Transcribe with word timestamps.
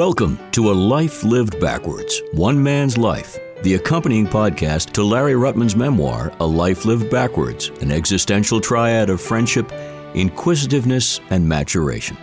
Welcome 0.00 0.38
to 0.52 0.70
A 0.70 0.72
Life 0.72 1.24
Lived 1.24 1.60
Backwards 1.60 2.22
One 2.32 2.62
Man's 2.62 2.96
Life, 2.96 3.38
the 3.60 3.74
accompanying 3.74 4.26
podcast 4.26 4.92
to 4.92 5.04
Larry 5.04 5.34
Ruttman's 5.34 5.76
memoir, 5.76 6.32
A 6.40 6.46
Life 6.46 6.86
Lived 6.86 7.10
Backwards 7.10 7.68
An 7.82 7.92
Existential 7.92 8.62
Triad 8.62 9.10
of 9.10 9.20
Friendship, 9.20 9.70
Inquisitiveness, 10.14 11.20
and 11.28 11.46
Maturation. 11.46 12.16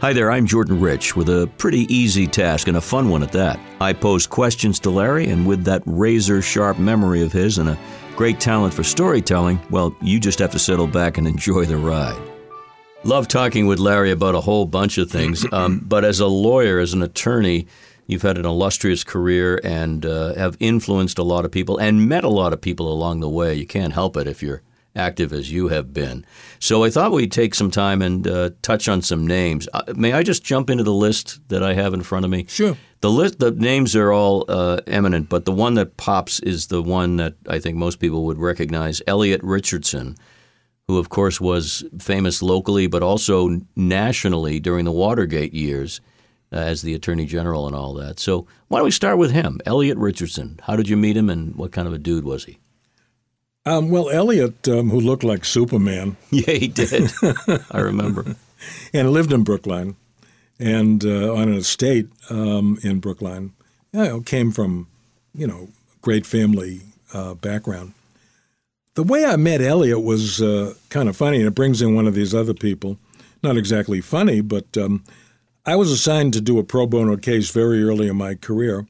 Hi 0.00 0.12
there, 0.12 0.30
I'm 0.30 0.46
Jordan 0.46 0.80
Rich 0.80 1.16
with 1.16 1.28
a 1.28 1.50
pretty 1.58 1.92
easy 1.92 2.28
task 2.28 2.68
and 2.68 2.76
a 2.76 2.80
fun 2.80 3.08
one 3.08 3.24
at 3.24 3.32
that. 3.32 3.58
I 3.80 3.94
pose 3.94 4.28
questions 4.28 4.78
to 4.78 4.90
Larry, 4.90 5.26
and 5.26 5.44
with 5.44 5.64
that 5.64 5.82
razor 5.86 6.40
sharp 6.40 6.78
memory 6.78 7.20
of 7.20 7.32
his 7.32 7.58
and 7.58 7.68
a 7.68 7.78
great 8.14 8.38
talent 8.38 8.72
for 8.72 8.84
storytelling, 8.84 9.60
well, 9.70 9.92
you 10.00 10.20
just 10.20 10.38
have 10.38 10.52
to 10.52 10.60
settle 10.60 10.86
back 10.86 11.18
and 11.18 11.26
enjoy 11.26 11.64
the 11.64 11.78
ride. 11.78 12.33
Love 13.04 13.28
talking 13.28 13.66
with 13.66 13.78
Larry 13.78 14.10
about 14.10 14.34
a 14.34 14.40
whole 14.40 14.64
bunch 14.64 14.96
of 14.96 15.10
things, 15.10 15.44
um, 15.52 15.78
but 15.86 16.06
as 16.06 16.20
a 16.20 16.26
lawyer, 16.26 16.78
as 16.78 16.94
an 16.94 17.02
attorney, 17.02 17.66
you've 18.06 18.22
had 18.22 18.38
an 18.38 18.46
illustrious 18.46 19.04
career 19.04 19.60
and 19.62 20.06
uh, 20.06 20.34
have 20.34 20.56
influenced 20.58 21.18
a 21.18 21.22
lot 21.22 21.44
of 21.44 21.50
people 21.50 21.76
and 21.76 22.08
met 22.08 22.24
a 22.24 22.30
lot 22.30 22.54
of 22.54 22.62
people 22.62 22.90
along 22.90 23.20
the 23.20 23.28
way. 23.28 23.54
You 23.54 23.66
can't 23.66 23.92
help 23.92 24.16
it 24.16 24.26
if 24.26 24.42
you're 24.42 24.62
active 24.96 25.34
as 25.34 25.52
you 25.52 25.68
have 25.68 25.92
been. 25.92 26.24
So 26.60 26.82
I 26.82 26.88
thought 26.88 27.12
we'd 27.12 27.30
take 27.30 27.54
some 27.54 27.70
time 27.70 28.00
and 28.00 28.26
uh, 28.26 28.50
touch 28.62 28.88
on 28.88 29.02
some 29.02 29.26
names. 29.26 29.68
Uh, 29.74 29.82
may 29.94 30.14
I 30.14 30.22
just 30.22 30.42
jump 30.42 30.70
into 30.70 30.84
the 30.84 30.94
list 30.94 31.46
that 31.48 31.62
I 31.62 31.74
have 31.74 31.92
in 31.92 32.02
front 32.02 32.24
of 32.24 32.30
me? 32.30 32.46
Sure. 32.48 32.74
The 33.02 33.10
list, 33.10 33.38
the 33.38 33.50
names 33.50 33.94
are 33.96 34.12
all 34.12 34.46
uh, 34.48 34.80
eminent, 34.86 35.28
but 35.28 35.44
the 35.44 35.52
one 35.52 35.74
that 35.74 35.98
pops 35.98 36.40
is 36.40 36.68
the 36.68 36.82
one 36.82 37.16
that 37.16 37.34
I 37.46 37.58
think 37.58 37.76
most 37.76 38.00
people 38.00 38.24
would 38.24 38.38
recognize: 38.38 39.02
Elliot 39.06 39.42
Richardson 39.42 40.16
who, 40.88 40.98
of 40.98 41.08
course, 41.08 41.40
was 41.40 41.84
famous 41.98 42.42
locally 42.42 42.86
but 42.86 43.02
also 43.02 43.60
nationally 43.76 44.60
during 44.60 44.84
the 44.84 44.92
Watergate 44.92 45.54
years 45.54 46.00
uh, 46.52 46.56
as 46.56 46.82
the 46.82 46.94
Attorney 46.94 47.26
General 47.26 47.66
and 47.66 47.74
all 47.74 47.94
that. 47.94 48.20
So, 48.20 48.46
why 48.68 48.78
don't 48.78 48.84
we 48.84 48.90
start 48.90 49.18
with 49.18 49.32
him, 49.32 49.60
Elliot 49.66 49.98
Richardson? 49.98 50.60
How 50.62 50.76
did 50.76 50.88
you 50.88 50.96
meet 50.96 51.16
him, 51.16 51.30
and 51.30 51.54
what 51.56 51.72
kind 51.72 51.88
of 51.88 51.94
a 51.94 51.98
dude 51.98 52.24
was 52.24 52.44
he? 52.44 52.58
Um, 53.66 53.88
well, 53.88 54.10
Elliot, 54.10 54.68
um, 54.68 54.90
who 54.90 55.00
looked 55.00 55.24
like 55.24 55.44
Superman. 55.44 56.16
Yeah, 56.30 56.52
he 56.52 56.68
did. 56.68 57.10
I 57.70 57.80
remember. 57.80 58.36
and 58.92 59.10
lived 59.10 59.32
in 59.32 59.42
Brookline 59.42 59.96
and 60.58 61.04
uh, 61.04 61.34
on 61.34 61.48
an 61.48 61.54
estate 61.54 62.08
um, 62.30 62.78
in 62.82 63.00
Brookline. 63.00 63.52
You 63.92 64.04
know, 64.04 64.20
came 64.20 64.50
from, 64.50 64.88
you 65.34 65.46
know, 65.46 65.68
great 66.02 66.26
family 66.26 66.80
uh, 67.12 67.34
background. 67.34 67.94
The 68.94 69.02
way 69.02 69.24
I 69.24 69.36
met 69.36 69.60
Elliot 69.60 70.02
was 70.02 70.40
uh, 70.40 70.74
kind 70.88 71.08
of 71.08 71.16
funny, 71.16 71.38
and 71.38 71.46
it 71.46 71.54
brings 71.54 71.82
in 71.82 71.94
one 71.94 72.06
of 72.06 72.14
these 72.14 72.34
other 72.34 72.54
people. 72.54 72.96
Not 73.42 73.56
exactly 73.56 74.00
funny, 74.00 74.40
but 74.40 74.76
um, 74.78 75.02
I 75.66 75.76
was 75.76 75.90
assigned 75.90 76.32
to 76.34 76.40
do 76.40 76.58
a 76.58 76.64
pro 76.64 76.86
bono 76.86 77.16
case 77.16 77.50
very 77.50 77.82
early 77.82 78.08
in 78.08 78.16
my 78.16 78.34
career 78.36 78.86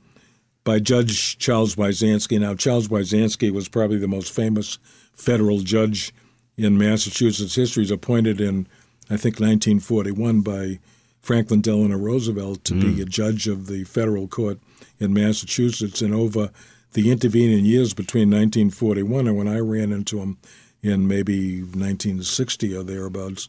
by 0.63 0.79
Judge 0.79 1.39
Charles 1.39 1.77
Wyzanski. 1.77 2.39
Now, 2.39 2.55
Charles 2.55 2.89
Wyzanski 2.89 3.51
was 3.51 3.69
probably 3.69 3.99
the 3.99 4.09
most 4.09 4.35
famous 4.35 4.79
federal 5.15 5.61
judge 5.61 6.13
in 6.57 6.77
Massachusetts 6.77 7.55
history. 7.55 7.85
He's 7.85 7.91
appointed 7.91 8.41
in, 8.41 8.67
I 9.09 9.17
think, 9.17 9.41
1941 9.41 10.41
by 10.43 10.79
Franklin 11.21 11.61
Delano 11.61 11.97
Roosevelt 11.97 12.65
to 12.65 12.75
mm. 12.75 12.97
be 12.97 13.03
a 13.03 13.07
judge 13.07 13.49
of 13.49 13.67
the 13.67 13.85
federal 13.85 14.29
court 14.29 14.59
in 14.99 15.15
Massachusetts. 15.15 16.03
And 16.03 16.15
over 16.15 16.51
the 16.95 17.11
intervening 17.11 17.65
years 17.65 17.93
between 17.95 18.31
1941 18.31 19.29
and 19.29 19.37
when 19.37 19.49
I 19.49 19.59
ran 19.59 19.93
into 19.93 20.19
him 20.19 20.39
in 20.83 21.07
maybe 21.07 21.61
1960 21.61 22.77
or 22.77 22.83
thereabouts, 22.83 23.49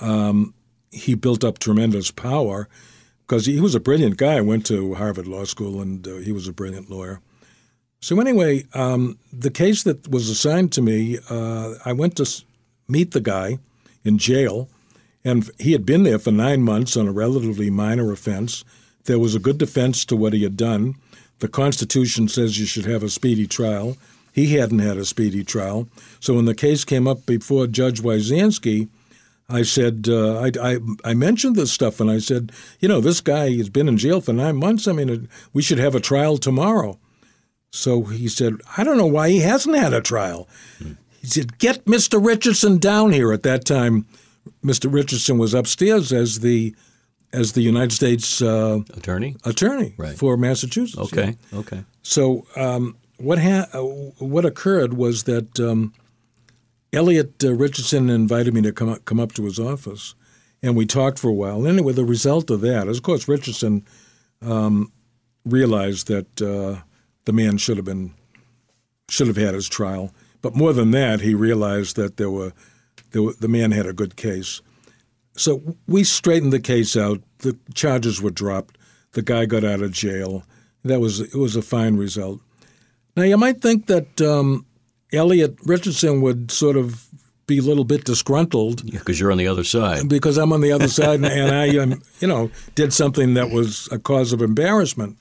um, 0.00 0.54
he 0.90 1.14
built 1.14 1.44
up 1.44 1.58
tremendous 1.58 2.10
power 2.10 2.68
because 3.26 3.46
he 3.46 3.60
was 3.60 3.74
a 3.74 3.80
brilliant 3.80 4.16
guy. 4.16 4.36
I 4.36 4.42
went 4.42 4.66
to 4.66 4.94
Harvard 4.94 5.26
Law 5.26 5.44
School 5.44 5.80
and 5.80 6.06
uh, 6.06 6.16
he 6.16 6.30
was 6.30 6.46
a 6.46 6.52
brilliant 6.52 6.90
lawyer. 6.90 7.20
So 8.00 8.20
anyway, 8.20 8.66
um, 8.74 9.18
the 9.32 9.50
case 9.50 9.82
that 9.84 10.08
was 10.08 10.28
assigned 10.28 10.72
to 10.72 10.82
me, 10.82 11.18
uh, 11.30 11.74
I 11.86 11.94
went 11.94 12.16
to 12.18 12.44
meet 12.86 13.12
the 13.12 13.20
guy 13.20 13.58
in 14.04 14.18
jail, 14.18 14.68
and 15.24 15.50
he 15.58 15.72
had 15.72 15.86
been 15.86 16.02
there 16.02 16.18
for 16.18 16.30
nine 16.30 16.62
months 16.62 16.98
on 16.98 17.08
a 17.08 17.12
relatively 17.12 17.70
minor 17.70 18.12
offense. 18.12 18.62
There 19.04 19.18
was 19.18 19.34
a 19.34 19.38
good 19.38 19.56
defense 19.56 20.04
to 20.04 20.16
what 20.16 20.34
he 20.34 20.42
had 20.42 20.54
done. 20.54 20.96
The 21.38 21.48
Constitution 21.48 22.28
says 22.28 22.58
you 22.58 22.66
should 22.66 22.86
have 22.86 23.02
a 23.02 23.08
speedy 23.08 23.46
trial. 23.46 23.96
He 24.32 24.56
hadn't 24.56 24.80
had 24.80 24.96
a 24.96 25.04
speedy 25.04 25.44
trial. 25.44 25.88
So 26.20 26.34
when 26.34 26.44
the 26.44 26.54
case 26.54 26.84
came 26.84 27.06
up 27.06 27.24
before 27.26 27.66
Judge 27.66 28.02
Wyzanski, 28.02 28.88
I 29.48 29.62
said, 29.62 30.06
uh, 30.08 30.40
I, 30.40 30.50
I, 30.60 30.78
I, 31.04 31.14
mentioned 31.14 31.54
this 31.54 31.70
stuff, 31.70 32.00
and 32.00 32.10
I 32.10 32.18
said, 32.18 32.50
you 32.80 32.88
know, 32.88 33.00
this 33.00 33.20
guy 33.20 33.54
has 33.56 33.68
been 33.68 33.88
in 33.88 33.98
jail 33.98 34.22
for 34.22 34.32
nine 34.32 34.56
months. 34.56 34.88
I 34.88 34.92
mean, 34.92 35.28
we 35.52 35.60
should 35.60 35.78
have 35.78 35.94
a 35.94 36.00
trial 36.00 36.38
tomorrow. 36.38 36.98
So 37.70 38.04
he 38.04 38.28
said, 38.28 38.54
I 38.78 38.84
don't 38.84 38.96
know 38.96 39.06
why 39.06 39.28
he 39.28 39.40
hasn't 39.40 39.76
had 39.76 39.92
a 39.92 40.00
trial. 40.00 40.48
Hmm. 40.78 40.92
He 41.20 41.26
said, 41.26 41.58
get 41.58 41.84
Mr. 41.84 42.24
Richardson 42.24 42.78
down 42.78 43.12
here. 43.12 43.32
At 43.32 43.42
that 43.42 43.64
time, 43.64 44.06
Mr. 44.64 44.92
Richardson 44.92 45.38
was 45.38 45.54
upstairs 45.54 46.12
as 46.12 46.40
the 46.40 46.74
as 47.34 47.52
the 47.52 47.62
United 47.62 47.92
States 47.92 48.40
uh, 48.40 48.78
attorney 48.96 49.36
attorney 49.44 49.94
right. 49.96 50.16
for 50.16 50.36
Massachusetts. 50.36 51.12
Okay, 51.12 51.36
yeah. 51.52 51.58
okay. 51.58 51.84
So 52.02 52.46
um, 52.56 52.96
what 53.18 53.38
ha- 53.38 53.68
uh, 53.72 53.82
what 54.18 54.44
occurred 54.44 54.94
was 54.94 55.24
that 55.24 55.58
um, 55.60 55.92
Elliot 56.92 57.42
uh, 57.44 57.54
Richardson 57.54 58.08
invited 58.08 58.54
me 58.54 58.62
to 58.62 58.72
come 58.72 58.88
up, 58.88 59.04
come 59.04 59.20
up 59.20 59.32
to 59.32 59.44
his 59.44 59.58
office, 59.58 60.14
and 60.62 60.76
we 60.76 60.86
talked 60.86 61.18
for 61.18 61.28
a 61.28 61.34
while. 61.34 61.58
And 61.58 61.66
anyway, 61.66 61.92
the 61.92 62.04
result 62.04 62.50
of 62.50 62.60
that 62.62 62.88
is, 62.88 62.98
of 62.98 63.02
course, 63.02 63.28
Richardson 63.28 63.84
um, 64.40 64.92
realized 65.44 66.06
that 66.08 66.40
uh, 66.40 66.82
the 67.24 67.32
man 67.32 67.58
should 67.58 67.76
have 67.76 67.86
been 67.86 68.14
should 69.08 69.26
have 69.26 69.36
had 69.36 69.54
his 69.54 69.68
trial. 69.68 70.12
But 70.40 70.54
more 70.54 70.72
than 70.72 70.90
that, 70.92 71.20
he 71.20 71.34
realized 71.34 71.96
that 71.96 72.16
there 72.16 72.30
were, 72.30 72.52
there 73.10 73.22
were 73.22 73.34
the 73.38 73.48
man 73.48 73.72
had 73.72 73.86
a 73.86 73.92
good 73.92 74.16
case. 74.16 74.60
So 75.36 75.76
we 75.86 76.04
straightened 76.04 76.52
the 76.52 76.60
case 76.60 76.96
out. 76.96 77.20
The 77.38 77.58
charges 77.74 78.22
were 78.22 78.30
dropped. 78.30 78.78
The 79.12 79.22
guy 79.22 79.46
got 79.46 79.64
out 79.64 79.82
of 79.82 79.92
jail. 79.92 80.44
That 80.84 81.00
was 81.00 81.20
it 81.20 81.34
was 81.34 81.56
a 81.56 81.62
fine 81.62 81.96
result. 81.96 82.40
Now 83.16 83.22
you 83.22 83.36
might 83.36 83.60
think 83.60 83.86
that 83.86 84.20
um, 84.20 84.66
Elliot 85.12 85.56
Richardson 85.64 86.20
would 86.20 86.50
sort 86.50 86.76
of 86.76 87.08
be 87.46 87.58
a 87.58 87.62
little 87.62 87.84
bit 87.84 88.04
disgruntled 88.04 88.90
because 88.90 89.20
you're 89.20 89.32
on 89.32 89.38
the 89.38 89.46
other 89.46 89.64
side. 89.64 90.08
Because 90.08 90.38
I'm 90.38 90.52
on 90.52 90.60
the 90.60 90.72
other 90.72 90.88
side, 90.88 91.16
and, 91.16 91.26
and 91.26 91.54
I, 91.54 91.76
um, 91.78 92.02
you 92.20 92.28
know, 92.28 92.50
did 92.74 92.92
something 92.92 93.34
that 93.34 93.50
was 93.50 93.88
a 93.92 93.98
cause 93.98 94.32
of 94.32 94.40
embarrassment. 94.40 95.18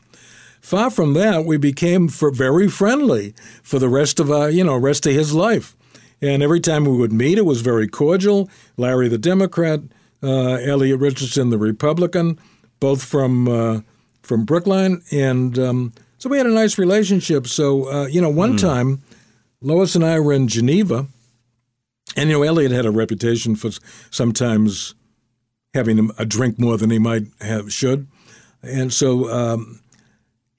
Far 0.61 0.89
from 0.89 1.13
that, 1.15 1.43
we 1.43 1.57
became 1.57 2.07
very 2.07 2.69
friendly 2.69 3.33
for 3.61 3.79
the 3.79 3.89
rest 3.89 4.19
of 4.21 4.31
our, 4.31 4.49
you 4.49 4.63
know, 4.63 4.77
rest 4.77 5.05
of 5.05 5.13
his 5.13 5.33
life. 5.33 5.75
And 6.21 6.41
every 6.41 6.61
time 6.61 6.85
we 6.85 6.95
would 6.95 7.11
meet, 7.11 7.37
it 7.37 7.45
was 7.45 7.59
very 7.59 7.87
cordial. 7.89 8.49
Larry, 8.77 9.09
the 9.09 9.17
Democrat, 9.17 9.81
Elliot 10.23 10.99
Richardson, 10.99 11.49
the 11.49 11.57
Republican, 11.57 12.39
both 12.79 13.03
from 13.03 13.47
uh, 13.47 13.81
from 14.21 14.45
Brookline, 14.45 15.01
and 15.11 15.59
um, 15.59 15.93
so 16.17 16.29
we 16.29 16.37
had 16.37 16.47
a 16.47 16.51
nice 16.51 16.77
relationship. 16.77 17.47
So 17.47 17.89
uh, 17.91 18.05
you 18.07 18.21
know, 18.21 18.29
one 18.29 18.53
mm. 18.53 18.61
time, 18.61 19.03
Lois 19.61 19.95
and 19.95 20.05
I 20.05 20.19
were 20.19 20.33
in 20.33 20.47
Geneva, 20.47 21.07
and 22.15 22.29
you 22.29 22.35
know, 22.35 22.43
Elliot 22.43 22.71
had 22.71 22.85
a 22.85 22.91
reputation 22.91 23.55
for 23.55 23.71
sometimes 24.11 24.95
having 25.73 26.11
a 26.17 26.25
drink 26.25 26.59
more 26.59 26.77
than 26.77 26.89
he 26.89 26.99
might 26.99 27.23
have 27.41 27.73
should, 27.73 28.07
and 28.61 28.93
so 28.93 29.29
um, 29.29 29.81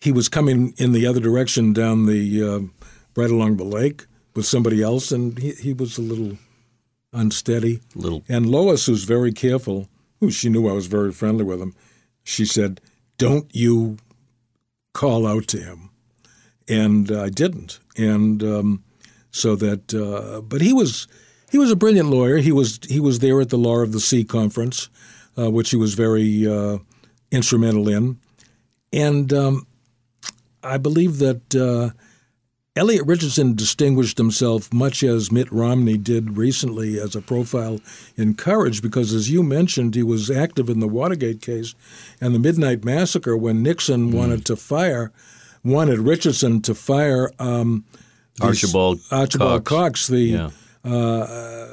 he 0.01 0.13
was 0.13 0.29
coming 0.29 0.75
in 0.77 0.93
the 0.93 1.07
other 1.07 1.21
direction 1.21 1.73
down 1.73 2.07
the 2.07 2.43
uh, 2.43 2.61
right 3.17 3.31
along 3.31 3.57
the 3.57 3.65
lake 3.65 4.05
with 4.35 4.45
somebody 4.45 4.83
else, 4.83 5.13
and 5.13 5.39
he, 5.39 5.53
he 5.53 5.73
was 5.73 5.97
a 5.97 6.03
little 6.03 6.37
unsteady. 7.15 7.81
Little. 7.95 8.25
And 8.29 8.47
Lois, 8.47 8.87
who's 8.87 9.05
very 9.05 9.33
careful, 9.33 9.89
who 10.21 10.31
she 10.31 10.49
knew 10.49 10.69
I 10.69 10.73
was 10.73 10.87
very 10.87 11.13
friendly 11.13 11.45
with 11.45 11.61
him, 11.61 11.75
she 12.23 12.45
said, 12.45 12.81
"Don't 13.19 13.47
you 13.55 13.99
call 14.93 15.27
out 15.27 15.47
to 15.49 15.59
him," 15.59 15.91
and 16.69 17.11
I 17.11 17.29
didn't. 17.29 17.79
And 17.97 18.43
um, 18.43 18.85
so 19.31 19.57
that, 19.57 19.95
uh, 19.95 20.41
but 20.41 20.61
he 20.61 20.73
was 20.73 21.07
he 21.51 21.59
was 21.59 21.71
a 21.71 21.77
brilliant 21.77 22.11
lawyer. 22.11 22.39
He 22.39 22.53
was 22.53 22.81
he 22.89 23.01
was 23.01 23.21
there 23.21 23.41
at 23.41 23.51
the 23.51 23.59
Law 23.59 23.79
of 23.79 23.93
the 23.93 24.01
Sea 24.01 24.25
conference, 24.25 24.89
uh, 25.39 25.51
which 25.51 25.71
he 25.71 25.77
was 25.77 25.95
very 25.95 26.47
uh, 26.47 26.79
instrumental 27.31 27.89
in, 27.89 28.19
and 28.93 29.33
um, 29.33 29.67
I 30.63 30.79
believe 30.79 31.19
that 31.19 31.55
uh, 31.55 31.91
Elliot 32.77 33.07
Richardson 33.07 33.55
distinguished 33.55 34.19
himself 34.19 34.73
much 34.73 35.05
as 35.05 35.31
Mitt 35.31 35.51
Romney 35.53 35.97
did 35.97 36.37
recently 36.37 36.99
as 36.99 37.15
a 37.15 37.21
profile 37.21 37.81
in 38.17 38.35
courage 38.35 38.83
because, 38.83 39.13
as 39.13 39.31
you 39.31 39.45
mentioned, 39.45 39.95
he 39.95 40.03
was 40.03 40.29
active 40.29 40.69
in 40.69 40.81
the 40.81 40.89
Watergate 40.89 41.41
case 41.41 41.77
and 42.21 42.35
the 42.35 42.41
Midnight 42.41 42.85
Massacre 42.85 43.37
when 43.37 43.63
Nixon 43.63 44.11
mm. 44.11 44.15
wanted 44.15 44.45
to 44.47 44.57
fire, 44.57 45.13
wanted 45.63 46.01
Richardson 46.01 46.61
to 46.63 46.75
fire 46.75 47.31
um, 47.39 47.85
Archibald 48.41 48.99
Archibald 49.13 49.65
Cox, 49.65 50.07
Cox 50.07 50.09
the 50.09 50.21
yeah. 50.21 50.51
uh, 50.85 51.69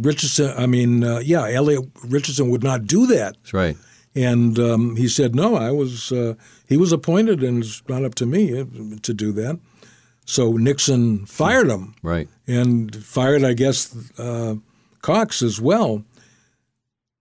Richardson. 0.00 0.54
I 0.56 0.64
mean, 0.64 1.04
uh, 1.04 1.18
yeah, 1.18 1.46
Elliot 1.50 1.84
Richardson 2.06 2.48
would 2.48 2.64
not 2.64 2.86
do 2.86 3.06
that. 3.08 3.36
That's 3.36 3.52
right. 3.52 3.76
And 4.14 4.58
um, 4.58 4.96
he 4.96 5.06
said, 5.06 5.34
no, 5.34 5.54
I 5.54 5.70
was, 5.70 6.10
uh, 6.10 6.34
he 6.66 6.78
was 6.78 6.92
appointed 6.92 7.42
and 7.42 7.62
it's 7.62 7.82
not 7.88 8.04
up 8.04 8.14
to 8.16 8.26
me 8.26 8.58
uh, 8.58 8.64
to 9.02 9.12
do 9.12 9.32
that. 9.32 9.60
So 10.28 10.52
Nixon 10.52 11.24
fired 11.24 11.70
him. 11.70 11.94
Right. 12.02 12.28
And 12.46 12.94
fired, 12.94 13.44
I 13.44 13.54
guess, 13.54 13.96
uh, 14.18 14.56
Cox 15.00 15.40
as 15.40 15.58
well. 15.58 16.04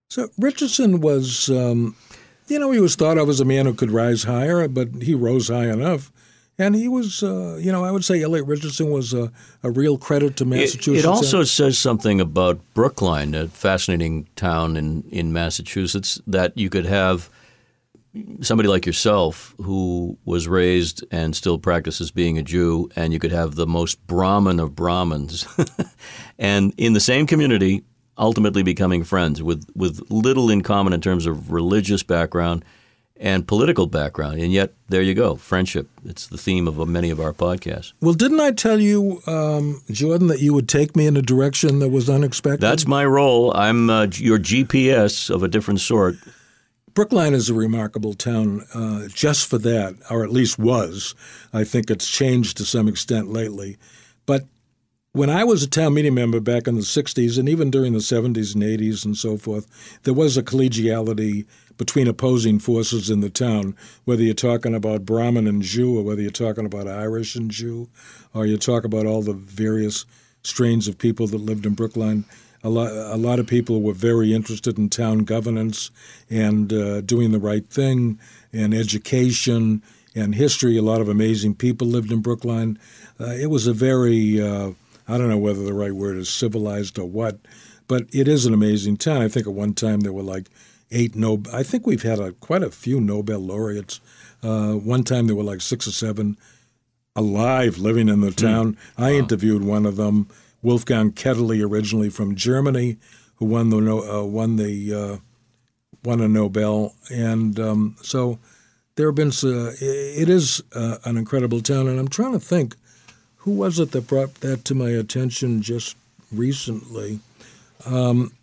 So 0.09 0.27
Richardson 0.37 0.99
was, 0.99 1.49
um, 1.49 1.95
you 2.49 2.59
know, 2.59 2.69
he 2.71 2.81
was 2.81 2.97
thought 2.97 3.17
of 3.17 3.29
as 3.29 3.39
a 3.39 3.45
man 3.45 3.65
who 3.65 3.73
could 3.73 3.91
rise 3.91 4.23
higher, 4.23 4.67
but 4.67 4.89
he 5.01 5.15
rose 5.15 5.47
high 5.47 5.71
enough. 5.71 6.11
And 6.59 6.75
he 6.75 6.89
was, 6.89 7.23
uh, 7.23 7.57
you 7.61 7.71
know, 7.71 7.85
I 7.85 7.91
would 7.91 8.03
say 8.03 8.21
Elliot 8.21 8.45
Richardson 8.45 8.89
was 8.89 9.13
a, 9.13 9.31
a 9.63 9.71
real 9.71 9.97
credit 9.97 10.35
to 10.37 10.45
Massachusetts. 10.45 10.87
It, 10.87 10.99
it 10.99 11.05
also 11.05 11.43
says 11.43 11.77
something 11.77 12.19
about 12.19 12.59
Brookline, 12.73 13.33
a 13.35 13.47
fascinating 13.47 14.27
town 14.35 14.75
in, 14.75 15.03
in 15.03 15.31
Massachusetts, 15.31 16.19
that 16.27 16.57
you 16.57 16.69
could 16.69 16.85
have 16.85 17.29
somebody 18.41 18.69
like 18.69 18.85
yourself 18.85 19.55
who 19.57 20.17
was 20.25 20.47
raised 20.47 21.03
and 21.11 21.35
still 21.35 21.57
practices 21.57 22.11
being 22.11 22.37
a 22.37 22.43
Jew, 22.43 22.89
and 22.95 23.13
you 23.13 23.19
could 23.19 23.31
have 23.31 23.55
the 23.55 23.67
most 23.67 24.05
Brahmin 24.07 24.59
of 24.59 24.75
Brahmins, 24.75 25.47
and 26.39 26.73
in 26.77 26.93
the 26.93 26.99
same 26.99 27.27
community, 27.27 27.83
ultimately 28.17 28.63
becoming 28.63 29.03
friends 29.03 29.43
with, 29.43 29.69
with 29.75 30.01
little 30.09 30.49
in 30.49 30.61
common 30.61 30.93
in 30.93 31.01
terms 31.01 31.25
of 31.25 31.51
religious 31.51 32.03
background 32.03 32.63
and 33.19 33.47
political 33.47 33.87
background. 33.87 34.39
And 34.39 34.51
yet, 34.51 34.73
there 34.89 35.01
you 35.01 35.13
go, 35.13 35.35
friendship. 35.35 35.89
It's 36.05 36.27
the 36.27 36.37
theme 36.37 36.67
of 36.67 36.87
many 36.87 37.09
of 37.09 37.19
our 37.19 37.33
podcasts. 37.33 37.93
Well, 38.01 38.13
didn't 38.13 38.39
I 38.39 38.51
tell 38.51 38.79
you, 38.79 39.21
um, 39.27 39.81
Jordan, 39.91 40.27
that 40.27 40.39
you 40.39 40.53
would 40.53 40.69
take 40.69 40.95
me 40.95 41.07
in 41.07 41.17
a 41.17 41.21
direction 41.21 41.79
that 41.79 41.89
was 41.89 42.09
unexpected? 42.09 42.61
That's 42.61 42.87
my 42.87 43.05
role. 43.05 43.55
I'm 43.55 43.89
uh, 43.89 44.07
your 44.13 44.37
GPS 44.37 45.33
of 45.33 45.43
a 45.43 45.47
different 45.47 45.79
sort. 45.79 46.15
Brookline 46.97 47.35
is 47.35 47.47
a 47.47 47.53
remarkable 47.53 48.15
town 48.15 48.65
uh, 48.73 49.07
just 49.09 49.47
for 49.47 49.59
that, 49.59 49.93
or 50.09 50.23
at 50.23 50.31
least 50.31 50.57
was. 50.57 51.13
I 51.53 51.63
think 51.63 51.91
it's 51.91 52.09
changed 52.09 52.57
to 52.57 52.65
some 52.65 52.87
extent 52.87 53.27
lately. 53.27 53.77
But 54.25 54.45
when 55.11 55.29
I 55.29 55.43
was 55.43 55.61
a 55.61 55.69
town 55.69 55.93
meeting 55.93 56.15
member 56.15 56.39
back 56.39 56.67
in 56.67 56.73
the 56.73 56.81
60s 56.81 57.37
and 57.37 57.47
even 57.47 57.69
during 57.69 57.93
the 57.93 57.99
70s 57.99 58.55
and 58.55 58.63
80s 58.63 59.05
and 59.05 59.15
so 59.15 59.37
forth, 59.37 59.99
there 60.05 60.15
was 60.15 60.37
a 60.37 60.41
collegiality 60.41 61.45
between 61.77 62.07
opposing 62.07 62.57
forces 62.57 63.11
in 63.11 63.19
the 63.19 63.29
town, 63.29 63.75
whether 64.05 64.23
you're 64.23 64.33
talking 64.33 64.73
about 64.73 65.05
Brahmin 65.05 65.45
and 65.45 65.61
Jew 65.61 65.99
or 65.99 66.03
whether 66.03 66.23
you're 66.23 66.31
talking 66.31 66.65
about 66.65 66.87
Irish 66.87 67.35
and 67.35 67.51
Jew, 67.51 67.89
or 68.33 68.47
you 68.47 68.57
talk 68.57 68.83
about 68.83 69.05
all 69.05 69.21
the 69.21 69.33
various 69.33 70.07
strains 70.41 70.87
of 70.87 70.97
people 70.97 71.27
that 71.27 71.37
lived 71.37 71.67
in 71.67 71.75
Brookline 71.75 72.25
a 72.67 72.69
lot, 72.69 72.91
a 72.91 73.15
lot 73.15 73.39
of 73.39 73.47
people 73.47 73.81
were 73.81 73.93
very 73.93 74.33
interested 74.33 74.77
in 74.77 74.89
town 74.89 75.19
governance 75.19 75.89
and 76.29 76.73
uh, 76.73 76.99
doing 77.01 77.31
the 77.31 77.39
right 77.39 77.67
thing 77.69 78.19
and 78.51 78.73
education 78.73 79.81
and 80.13 80.35
history. 80.35 80.77
A 80.77 80.81
lot 80.81 80.99
of 80.99 81.07
amazing 81.07 81.55
people 81.55 81.87
lived 81.87 82.11
in 82.11 82.21
Brookline. 82.21 82.77
Uh, 83.19 83.31
it 83.31 83.49
was 83.49 83.67
a 83.67 83.73
very, 83.73 84.41
uh, 84.41 84.71
I 85.07 85.17
don't 85.17 85.29
know 85.29 85.37
whether 85.37 85.63
the 85.63 85.73
right 85.73 85.93
word 85.93 86.17
is 86.17 86.29
civilized 86.29 86.99
or 86.99 87.05
what, 87.05 87.39
but 87.87 88.03
it 88.11 88.27
is 88.27 88.45
an 88.45 88.53
amazing 88.53 88.97
town. 88.97 89.21
I 89.21 89.29
think 89.29 89.47
at 89.47 89.53
one 89.53 89.73
time 89.73 90.01
there 90.01 90.13
were 90.13 90.21
like 90.21 90.49
eight 90.91 91.15
Nobel. 91.15 91.55
I 91.55 91.63
think 91.63 91.87
we've 91.87 92.03
had 92.03 92.19
a, 92.19 92.33
quite 92.33 92.63
a 92.63 92.71
few 92.71 92.99
Nobel 92.99 93.39
laureates. 93.39 94.01
Uh, 94.43 94.73
one 94.73 95.05
time 95.05 95.27
there 95.27 95.35
were 95.37 95.43
like 95.43 95.61
six 95.61 95.87
or 95.87 95.91
seven 95.91 96.37
alive 97.15 97.77
living 97.77 98.09
in 98.09 98.19
the 98.19 98.27
hmm. 98.27 98.33
town. 98.33 98.73
Mm. 98.73 98.77
I 98.97 99.11
wow. 99.13 99.19
interviewed 99.19 99.63
one 99.63 99.85
of 99.85 99.95
them. 99.95 100.27
Wolfgang 100.67 101.13
Ketterle, 101.13 101.63
originally 101.65 102.09
from 102.09 102.35
Germany, 102.35 102.97
who 103.35 103.45
won 103.45 103.69
the 103.69 103.77
uh, 103.77 104.23
won 104.23 104.57
the 104.57 104.93
uh, 104.93 105.17
won 106.03 106.19
a 106.19 106.27
Nobel, 106.27 106.93
and 107.09 107.57
um, 107.57 107.95
so 108.01 108.37
there 108.95 109.07
have 109.07 109.15
been. 109.15 109.29
Uh, 109.29 109.71
it 109.79 110.27
is 110.27 110.61
uh, 110.75 110.97
an 111.05 111.15
incredible 111.15 111.61
town, 111.61 111.87
and 111.87 111.97
I'm 111.97 112.09
trying 112.09 112.33
to 112.33 112.39
think 112.39 112.75
who 113.37 113.51
was 113.51 113.79
it 113.79 113.91
that 113.91 114.07
brought 114.07 114.35
that 114.41 114.65
to 114.65 114.75
my 114.75 114.89
attention 114.89 115.61
just 115.61 115.95
recently. 116.33 117.21
Um, 117.85 118.33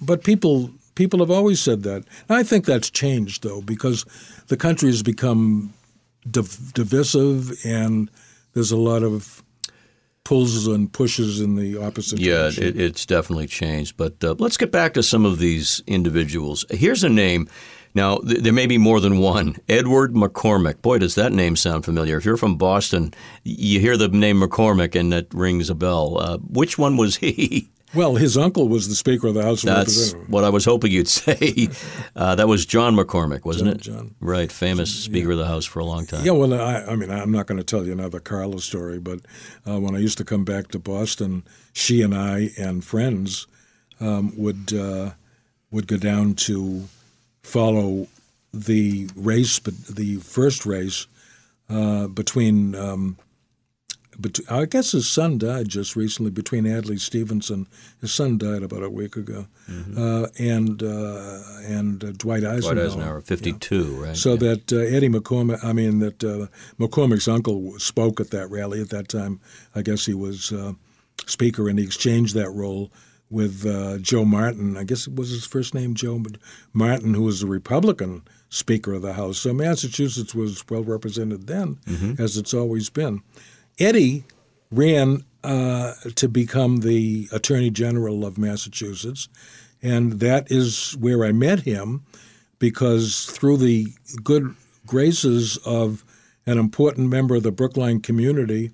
but 0.00 0.24
people 0.24 0.70
people 0.94 1.18
have 1.18 1.30
always 1.30 1.60
said 1.60 1.82
that. 1.82 2.04
And 2.30 2.38
I 2.38 2.44
think 2.44 2.64
that's 2.64 2.88
changed 2.88 3.42
though 3.42 3.60
because 3.60 4.06
the 4.46 4.56
country 4.56 4.88
has 4.88 5.02
become 5.02 5.74
div- 6.30 6.72
divisive 6.72 7.52
and 7.62 8.10
there's 8.54 8.72
a 8.72 8.78
lot 8.78 9.02
of 9.02 9.43
pulls 10.24 10.66
and 10.66 10.92
pushes 10.92 11.40
in 11.40 11.54
the 11.54 11.76
opposite 11.76 12.18
yeah, 12.18 12.34
direction. 12.34 12.62
Yeah, 12.62 12.68
it, 12.70 12.80
it's 12.80 13.06
definitely 13.06 13.46
changed. 13.46 13.96
But 13.96 14.22
uh, 14.24 14.34
let's 14.38 14.56
get 14.56 14.72
back 14.72 14.94
to 14.94 15.02
some 15.02 15.24
of 15.24 15.38
these 15.38 15.82
individuals. 15.86 16.64
Here's 16.70 17.04
a 17.04 17.08
name. 17.08 17.48
Now, 17.94 18.16
th- 18.18 18.40
there 18.40 18.52
may 18.52 18.66
be 18.66 18.78
more 18.78 19.00
than 19.00 19.18
one. 19.18 19.56
Edward 19.68 20.14
McCormack. 20.14 20.82
Boy, 20.82 20.98
does 20.98 21.14
that 21.14 21.32
name 21.32 21.56
sound 21.56 21.84
familiar. 21.84 22.16
If 22.16 22.24
you're 22.24 22.36
from 22.36 22.56
Boston, 22.56 23.14
you 23.44 23.78
hear 23.78 23.96
the 23.96 24.08
name 24.08 24.40
McCormack 24.40 24.98
and 24.98 25.12
that 25.12 25.32
rings 25.32 25.70
a 25.70 25.74
bell. 25.74 26.18
Uh, 26.18 26.38
which 26.38 26.78
one 26.78 26.96
was 26.96 27.16
he? 27.16 27.68
Well, 27.94 28.16
his 28.16 28.36
uncle 28.36 28.68
was 28.68 28.88
the 28.88 28.94
Speaker 28.94 29.28
of 29.28 29.34
the 29.34 29.42
House 29.42 29.62
of 29.62 29.68
That's 29.68 29.90
Representatives. 29.96 30.30
what 30.30 30.44
I 30.44 30.48
was 30.48 30.64
hoping 30.64 30.90
you'd 30.90 31.08
say. 31.22 31.68
Uh, 32.16 32.34
that 32.34 32.48
was 32.48 32.66
John 32.66 32.96
McCormack, 32.96 33.44
wasn't 33.44 33.80
John, 33.80 33.94
it? 33.94 33.98
John. 33.98 34.14
Right, 34.20 34.50
famous 34.50 34.94
Speaker 34.94 35.28
yeah. 35.28 35.32
of 35.32 35.38
the 35.38 35.46
House 35.46 35.64
for 35.64 35.78
a 35.78 35.84
long 35.84 36.06
time. 36.06 36.24
Yeah, 36.24 36.32
well, 36.32 36.52
I, 36.54 36.82
I 36.84 36.96
mean, 36.96 37.10
I'm 37.10 37.30
not 37.30 37.46
going 37.46 37.58
to 37.58 37.64
tell 37.64 37.86
you 37.86 37.92
another 37.92 38.20
Carla 38.20 38.60
story, 38.60 38.98
but 38.98 39.20
uh, 39.68 39.78
when 39.78 39.94
I 39.94 39.98
used 39.98 40.18
to 40.18 40.24
come 40.24 40.44
back 40.44 40.68
to 40.68 40.78
Boston, 40.78 41.44
she 41.72 42.02
and 42.02 42.14
I 42.14 42.50
and 42.58 42.84
friends 42.84 43.46
um, 44.00 44.32
would 44.36 44.72
uh, 44.72 45.10
would 45.70 45.86
go 45.86 45.96
down 45.96 46.34
to 46.34 46.84
follow 47.42 48.08
the 48.52 49.08
race, 49.16 49.58
but 49.58 49.74
the 49.86 50.16
first 50.16 50.64
race 50.64 51.06
uh, 51.68 52.06
between 52.06 52.74
um, 52.74 53.16
but 54.18 54.40
I 54.50 54.64
guess 54.66 54.92
his 54.92 55.08
son 55.08 55.38
died 55.38 55.68
just 55.68 55.96
recently 55.96 56.30
between 56.30 56.66
Adlai 56.66 56.96
Stevenson. 56.96 57.66
His 58.00 58.12
son 58.12 58.38
died 58.38 58.62
about 58.62 58.82
a 58.82 58.90
week 58.90 59.16
ago, 59.16 59.46
mm-hmm. 59.68 59.96
uh, 59.96 60.28
and 60.38 60.82
uh, 60.82 61.40
and 61.66 62.04
uh, 62.04 62.12
Dwight 62.12 62.44
Eisenhower. 62.44 62.74
Dwight 62.74 62.86
Eisenhower, 62.86 63.20
fifty-two, 63.20 63.96
yeah. 63.96 64.06
right? 64.06 64.16
So 64.16 64.32
yeah. 64.32 64.38
that 64.38 64.72
uh, 64.72 64.76
Eddie 64.76 65.08
McCormack, 65.08 65.64
I 65.64 65.72
mean 65.72 65.98
that 66.00 66.22
uh, 66.22 66.46
McCormack's 66.78 67.28
uncle 67.28 67.78
spoke 67.78 68.20
at 68.20 68.30
that 68.30 68.50
rally 68.50 68.80
at 68.80 68.90
that 68.90 69.08
time. 69.08 69.40
I 69.74 69.82
guess 69.82 70.06
he 70.06 70.14
was 70.14 70.52
uh, 70.52 70.72
speaker, 71.26 71.68
and 71.68 71.78
he 71.78 71.84
exchanged 71.84 72.34
that 72.34 72.50
role 72.50 72.90
with 73.30 73.64
Joe 74.02 74.24
Martin. 74.24 74.76
I 74.76 74.84
guess 74.84 75.06
it 75.08 75.16
was 75.16 75.30
his 75.30 75.46
first 75.46 75.74
name, 75.74 75.94
Joe 75.94 76.22
Martin, 76.72 77.14
who 77.14 77.22
was 77.22 77.42
a 77.42 77.46
Republican 77.46 78.22
Speaker 78.48 78.92
of 78.92 79.02
the 79.02 79.14
House. 79.14 79.38
So 79.38 79.52
Massachusetts 79.52 80.34
was 80.34 80.62
well 80.68 80.84
represented 80.84 81.48
then, 81.48 81.76
mm-hmm. 81.86 82.22
as 82.22 82.36
it's 82.36 82.54
always 82.54 82.90
been. 82.90 83.22
Eddie 83.78 84.24
ran 84.70 85.24
uh, 85.42 85.94
to 86.14 86.28
become 86.28 86.78
the 86.78 87.28
Attorney 87.32 87.70
General 87.70 88.24
of 88.24 88.38
Massachusetts, 88.38 89.28
and 89.82 90.14
that 90.14 90.50
is 90.50 90.96
where 90.98 91.24
I 91.24 91.32
met 91.32 91.60
him 91.60 92.04
because 92.58 93.26
through 93.26 93.58
the 93.58 93.88
good 94.22 94.54
graces 94.86 95.58
of 95.58 96.04
an 96.46 96.58
important 96.58 97.08
member 97.08 97.34
of 97.34 97.42
the 97.42 97.52
Brookline 97.52 98.00
community, 98.00 98.70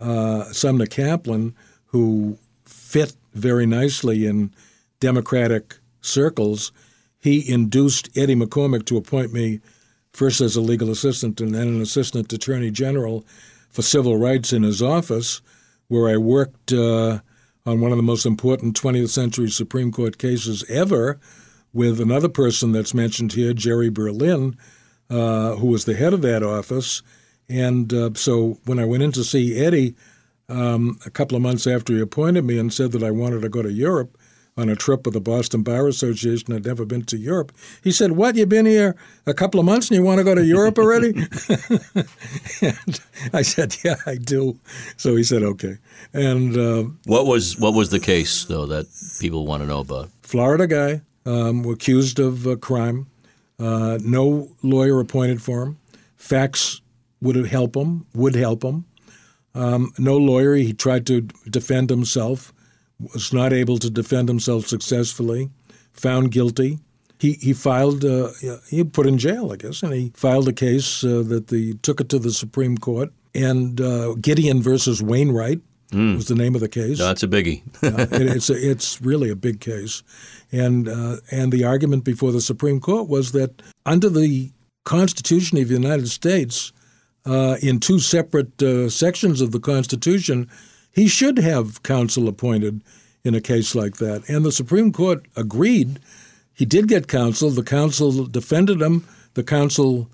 uh, 0.00 0.44
Sumner 0.52 0.86
Kaplan, 0.86 1.54
who 1.86 2.38
fit 2.64 3.14
very 3.34 3.66
nicely 3.66 4.26
in 4.26 4.52
Democratic 5.00 5.76
circles, 6.00 6.72
he 7.18 7.50
induced 7.50 8.08
Eddie 8.16 8.34
McCormack 8.34 8.86
to 8.86 8.96
appoint 8.96 9.32
me 9.32 9.60
first 10.12 10.40
as 10.40 10.56
a 10.56 10.60
legal 10.60 10.90
assistant 10.90 11.40
and 11.40 11.54
then 11.54 11.68
an 11.68 11.80
assistant 11.80 12.32
attorney 12.32 12.70
general 12.70 13.24
for 13.70 13.82
civil 13.82 14.18
rights 14.18 14.52
in 14.52 14.62
his 14.62 14.82
office, 14.82 15.40
where 15.88 16.08
I 16.08 16.16
worked 16.16 16.72
uh, 16.72 17.20
on 17.64 17.80
one 17.80 17.92
of 17.92 17.96
the 17.96 18.02
most 18.02 18.26
important 18.26 18.80
20th 18.80 19.10
century 19.10 19.50
Supreme 19.50 19.92
Court 19.92 20.18
cases 20.18 20.64
ever 20.68 21.18
with 21.72 22.00
another 22.00 22.28
person 22.28 22.72
that's 22.72 22.94
mentioned 22.94 23.32
here, 23.32 23.52
Jerry 23.52 23.90
Berlin, 23.90 24.56
uh, 25.08 25.54
who 25.54 25.68
was 25.68 25.84
the 25.84 25.94
head 25.94 26.12
of 26.12 26.22
that 26.22 26.42
office. 26.42 27.02
And 27.48 27.92
uh, 27.92 28.10
so 28.14 28.58
when 28.64 28.78
I 28.78 28.84
went 28.84 29.02
in 29.02 29.12
to 29.12 29.24
see 29.24 29.58
Eddie 29.58 29.94
um, 30.48 30.98
a 31.06 31.10
couple 31.10 31.36
of 31.36 31.42
months 31.42 31.66
after 31.66 31.92
he 31.92 32.00
appointed 32.00 32.44
me 32.44 32.58
and 32.58 32.72
said 32.72 32.92
that 32.92 33.02
I 33.02 33.10
wanted 33.10 33.42
to 33.42 33.48
go 33.48 33.62
to 33.62 33.72
Europe, 33.72 34.16
on 34.60 34.68
a 34.68 34.76
trip 34.76 35.06
with 35.06 35.14
the 35.14 35.20
Boston 35.20 35.62
Bar 35.62 35.88
Association. 35.88 36.52
I'd 36.52 36.66
never 36.66 36.84
been 36.84 37.02
to 37.04 37.16
Europe. 37.16 37.52
He 37.82 37.90
said, 37.90 38.12
What? 38.12 38.36
You've 38.36 38.50
been 38.50 38.66
here 38.66 38.94
a 39.26 39.32
couple 39.32 39.58
of 39.58 39.66
months 39.66 39.88
and 39.88 39.96
you 39.96 40.02
want 40.02 40.18
to 40.18 40.24
go 40.24 40.34
to 40.34 40.44
Europe 40.44 40.78
already? 40.78 41.08
and 42.60 43.00
I 43.32 43.42
said, 43.42 43.76
Yeah, 43.82 43.96
I 44.06 44.16
do. 44.16 44.58
So 44.96 45.16
he 45.16 45.24
said, 45.24 45.42
Okay. 45.42 45.78
And 46.12 46.56
uh, 46.56 46.84
what 47.06 47.26
was 47.26 47.58
what 47.58 47.74
was 47.74 47.88
the 47.90 48.00
case 48.00 48.44
though 48.44 48.66
that 48.66 48.86
people 49.18 49.46
want 49.46 49.62
to 49.62 49.66
know 49.66 49.80
about? 49.80 50.10
Florida 50.22 50.66
guy 50.66 51.00
um, 51.24 51.64
accused 51.64 52.18
of 52.20 52.46
uh, 52.46 52.56
crime. 52.56 53.06
Uh, 53.58 53.98
no 54.02 54.48
lawyer 54.62 55.00
appointed 55.00 55.42
for 55.42 55.62
him. 55.62 55.78
Facts 56.16 56.80
would 57.22 57.36
help 57.46 57.76
him. 57.76 58.06
Would 58.14 58.34
help 58.34 58.62
him. 58.62 58.84
Um, 59.54 59.92
no 59.98 60.16
lawyer. 60.16 60.54
He 60.54 60.72
tried 60.72 61.06
to 61.06 61.22
defend 61.48 61.90
himself 61.90 62.52
was 63.14 63.32
not 63.32 63.52
able 63.52 63.78
to 63.78 63.90
defend 63.90 64.28
himself 64.28 64.66
successfully, 64.66 65.50
found 65.92 66.30
guilty, 66.30 66.78
he 67.20 67.34
he 67.34 67.52
filed 67.52 68.04
uh, 68.04 68.30
he 68.68 68.82
put 68.82 69.06
in 69.06 69.18
jail, 69.18 69.52
I 69.52 69.56
guess, 69.56 69.82
and 69.82 69.92
he 69.92 70.10
filed 70.14 70.48
a 70.48 70.52
case 70.52 71.04
uh, 71.04 71.22
that 71.26 71.48
the 71.48 71.74
took 71.82 72.00
it 72.00 72.08
to 72.08 72.18
the 72.18 72.32
Supreme 72.32 72.78
Court. 72.78 73.12
And 73.32 73.80
uh, 73.80 74.14
Gideon 74.20 74.60
versus 74.60 75.00
Wainwright 75.02 75.60
mm. 75.92 76.16
was 76.16 76.26
the 76.26 76.34
name 76.34 76.56
of 76.56 76.60
the 76.60 76.68
case. 76.68 76.98
That's 76.98 77.22
a 77.22 77.28
biggie. 77.28 77.62
it, 77.82 78.36
it's 78.36 78.50
a, 78.50 78.70
it's 78.70 79.00
really 79.02 79.30
a 79.30 79.36
big 79.36 79.60
case, 79.60 80.02
and 80.50 80.88
uh, 80.88 81.16
and 81.30 81.52
the 81.52 81.64
argument 81.64 82.04
before 82.04 82.32
the 82.32 82.40
Supreme 82.40 82.80
Court 82.80 83.08
was 83.08 83.32
that 83.32 83.62
under 83.84 84.08
the 84.08 84.50
Constitution 84.84 85.58
of 85.58 85.68
the 85.68 85.74
United 85.74 86.08
States, 86.08 86.72
uh, 87.26 87.56
in 87.60 87.80
two 87.80 87.98
separate 87.98 88.62
uh, 88.62 88.88
sections 88.88 89.42
of 89.42 89.52
the 89.52 89.60
Constitution, 89.60 90.48
he 90.92 91.08
should 91.08 91.38
have 91.38 91.82
counsel 91.82 92.28
appointed 92.28 92.82
in 93.24 93.34
a 93.34 93.40
case 93.40 93.74
like 93.74 93.96
that. 93.96 94.28
And 94.28 94.44
the 94.44 94.52
Supreme 94.52 94.92
Court 94.92 95.26
agreed. 95.36 95.98
He 96.52 96.64
did 96.64 96.88
get 96.88 97.08
counsel. 97.08 97.50
The 97.50 97.62
counsel 97.62 98.26
defended 98.26 98.80
him. 98.80 99.06
The 99.34 99.44
counsel 99.44 100.08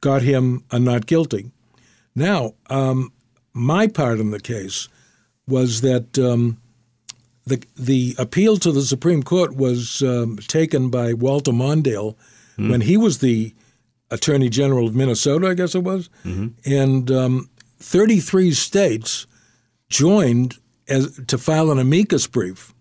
got 0.00 0.22
him 0.22 0.64
a 0.70 0.78
not 0.78 1.06
guilty. 1.06 1.50
Now, 2.14 2.54
um, 2.68 3.12
my 3.52 3.86
part 3.86 4.20
in 4.20 4.30
the 4.30 4.40
case 4.40 4.88
was 5.46 5.80
that 5.80 6.18
um, 6.18 6.58
the 7.46 7.62
the 7.76 8.14
appeal 8.18 8.56
to 8.58 8.72
the 8.72 8.82
Supreme 8.82 9.22
Court 9.22 9.56
was 9.56 10.02
um, 10.02 10.36
taken 10.48 10.90
by 10.90 11.12
Walter 11.12 11.52
Mondale 11.52 12.16
mm. 12.56 12.70
when 12.70 12.82
he 12.82 12.96
was 12.96 13.18
the 13.18 13.54
Attorney 14.10 14.48
General 14.48 14.86
of 14.86 14.94
Minnesota, 14.94 15.48
I 15.48 15.54
guess 15.54 15.74
it 15.74 15.82
was, 15.82 16.10
mm-hmm. 16.24 16.48
and 16.70 17.10
um, 17.10 17.48
33 17.78 18.52
states 18.52 19.26
joined 19.92 20.56
as, 20.88 21.20
to 21.26 21.38
file 21.38 21.70
an 21.70 21.78
amicus 21.78 22.26
brief, 22.26 22.74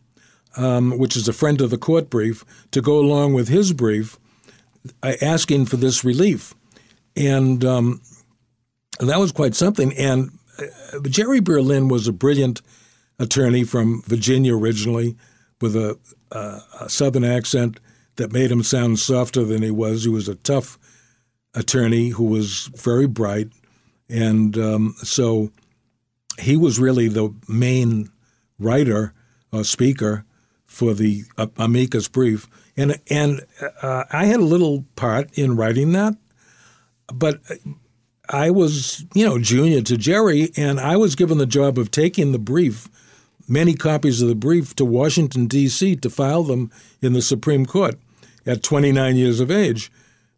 um, 0.58 0.98
which 0.98 1.16
is 1.16 1.28
a 1.28 1.34
friend 1.34 1.62
of 1.62 1.70
the 1.70 1.78
court 1.78 2.10
brief, 2.10 2.44
to 2.72 2.82
go 2.82 2.98
along 2.98 3.34
with 3.34 3.50
his 3.50 3.74
brief, 3.74 4.18
uh, 5.04 5.14
asking 5.22 5.66
for 5.66 5.78
this 5.78 6.04
relief, 6.04 6.56
and 7.16 7.64
um, 7.64 8.02
that 9.00 9.20
was 9.20 9.32
quite 9.32 9.54
something. 9.54 9.94
And 9.98 10.32
uh, 10.58 11.00
Jerry 11.10 11.40
Berlin 11.40 11.88
was 11.88 12.08
a 12.08 12.14
brilliant 12.14 12.62
attorney 13.20 13.64
from 13.64 14.02
Virginia 14.08 14.56
originally, 14.56 15.16
with 15.60 15.76
a, 15.76 16.00
uh, 16.32 16.60
a 16.80 16.90
southern 16.90 17.24
accent 17.24 17.80
that 18.16 18.32
made 18.32 18.52
him 18.52 18.64
sound 18.64 18.98
softer 18.98 19.44
than 19.44 19.62
he 19.62 19.72
was. 19.72 20.04
He 20.04 20.10
was 20.10 20.28
a 20.28 20.36
tough 20.36 20.80
attorney 21.54 22.10
who 22.10 22.24
was 22.24 22.70
very 22.76 23.08
bright, 23.08 23.50
and 24.10 24.58
um, 24.58 24.96
so 24.98 25.52
he 26.42 26.58
was 26.58 26.80
really 26.80 27.08
the 27.08 27.34
main 27.48 28.10
writer 28.60 29.14
or 29.52 29.64
speaker 29.64 30.26
for 30.66 30.94
the 30.94 31.24
uh, 31.38 31.48
amicus 31.58 32.08
brief, 32.08 32.48
and 32.78 33.00
and 33.10 33.42
uh, 33.82 34.06
I 34.12 34.26
had 34.26 34.40
a 34.40 34.46
little 34.46 34.86
part 34.96 35.38
in 35.38 35.56
writing 35.56 35.92
that, 35.92 36.16
but 37.14 37.42
I 38.30 38.50
was 38.50 39.06
you 39.14 39.26
know 39.26 39.38
junior 39.38 39.82
to 39.82 39.98
Jerry, 39.98 40.52
and 40.56 40.80
I 40.80 40.96
was 40.96 41.16
given 41.16 41.38
the 41.38 41.46
job 41.46 41.78
of 41.78 41.92
taking 41.92 42.32
the 42.32 42.40
brief, 42.40 42.88
many 43.48 43.74
copies 43.74 44.22
of 44.22 44.30
the 44.30 44.36
brief, 44.36 44.76
to 44.78 44.86
Washington 44.86 45.48
D.C. 45.48 45.98
to 45.98 46.10
file 46.10 46.44
them 46.44 46.72
in 47.02 47.14
the 47.14 47.22
Supreme 47.22 47.66
Court 47.66 47.96
at 48.46 48.64
29 48.64 49.18
years 49.18 49.40
of 49.40 49.52
age. 49.52 49.92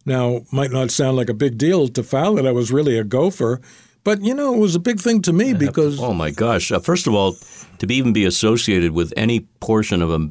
Now, 0.06 0.42
might 0.52 0.72
not 0.72 0.92
sound 0.92 1.16
like 1.16 1.30
a 1.30 1.34
big 1.34 1.58
deal 1.58 1.88
to 1.88 2.04
file 2.04 2.38
it. 2.38 2.46
I 2.46 2.52
was 2.52 2.72
really 2.72 2.98
a 2.98 3.04
gopher, 3.04 3.62
but 4.04 4.22
you 4.22 4.34
know, 4.34 4.54
it 4.54 4.60
was 4.60 4.76
a 4.76 4.80
big 4.80 5.00
thing 5.00 5.22
to 5.24 5.34
me 5.34 5.54
because. 5.54 6.00
Oh 6.00 6.14
my 6.14 6.32
gosh! 6.32 6.72
Uh, 6.72 6.80
first 6.80 7.08
of 7.08 7.14
all, 7.14 7.36
to 7.80 7.88
be, 7.88 7.96
even 7.96 8.14
be 8.14 8.26
associated 8.26 8.92
with 8.92 9.14
any 9.16 9.42
portion 9.60 10.02
of 10.02 10.12
a, 10.12 10.30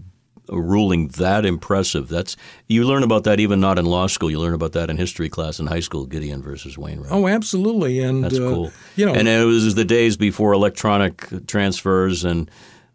a, 0.49 0.61
ruling 0.61 1.09
that 1.09 1.47
impressive, 1.47 2.09
that's 2.09 2.37
you 2.69 2.85
learn 2.85 3.03
about 3.03 3.25
that 3.25 3.41
even 3.41 3.61
not 3.61 3.79
in 3.79 3.87
law 3.87 4.07
school. 4.07 4.31
You 4.31 4.41
learn 4.41 4.55
about 4.55 4.73
that 4.73 4.91
in 4.91 4.97
history 4.97 5.29
class 5.29 5.59
in 5.59 5.67
high 5.67 5.81
school. 5.81 6.07
Gideon 6.07 6.43
versus 6.43 6.77
Wainwright. 6.77 7.13
Oh, 7.13 7.27
absolutely, 7.27 8.01
and 8.01 8.25
that's 8.25 8.39
uh, 8.39 8.49
cool. 8.49 8.73
You 8.97 9.07
know, 9.07 9.15
and 9.15 9.27
it 9.27 9.45
was 9.45 9.75
the 9.75 9.85
days 9.85 10.17
before 10.17 10.53
electronic 10.53 11.47
transfers 11.47 12.25
and. 12.25 12.51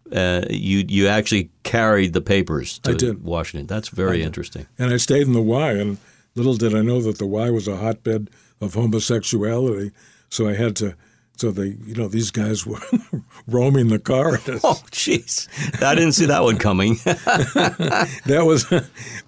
Uh, 0.09 0.45
you 0.49 0.85
you 0.87 1.05
actually 1.09 1.49
carried 1.63 2.13
the 2.13 2.21
papers 2.21 2.79
to 2.79 3.19
Washington. 3.21 3.67
That's 3.67 3.89
very 3.89 4.23
interesting. 4.23 4.65
And 4.79 4.93
I 4.93 4.95
stayed 4.95 5.27
in 5.27 5.33
the 5.33 5.41
Y, 5.41 5.71
and 5.71 5.97
little 6.33 6.55
did 6.55 6.73
I 6.73 6.81
know 6.81 7.01
that 7.01 7.17
the 7.17 7.27
Y 7.27 7.49
was 7.49 7.67
a 7.67 7.75
hotbed 7.75 8.29
of 8.61 8.73
homosexuality. 8.73 9.91
So 10.29 10.47
I 10.47 10.53
had 10.53 10.75
to. 10.77 10.95
So 11.37 11.51
they, 11.51 11.75
you 11.85 11.93
know, 11.93 12.07
these 12.07 12.31
guys 12.31 12.65
were 12.65 12.79
roaming 13.47 13.89
the 13.89 13.99
car. 13.99 14.39
Oh, 14.63 14.81
jeez, 14.89 15.47
I 15.83 15.93
didn't 15.93 16.13
see 16.13 16.25
that 16.25 16.41
one 16.41 16.57
coming. 16.57 16.95
that 17.03 18.43
was, 18.43 18.65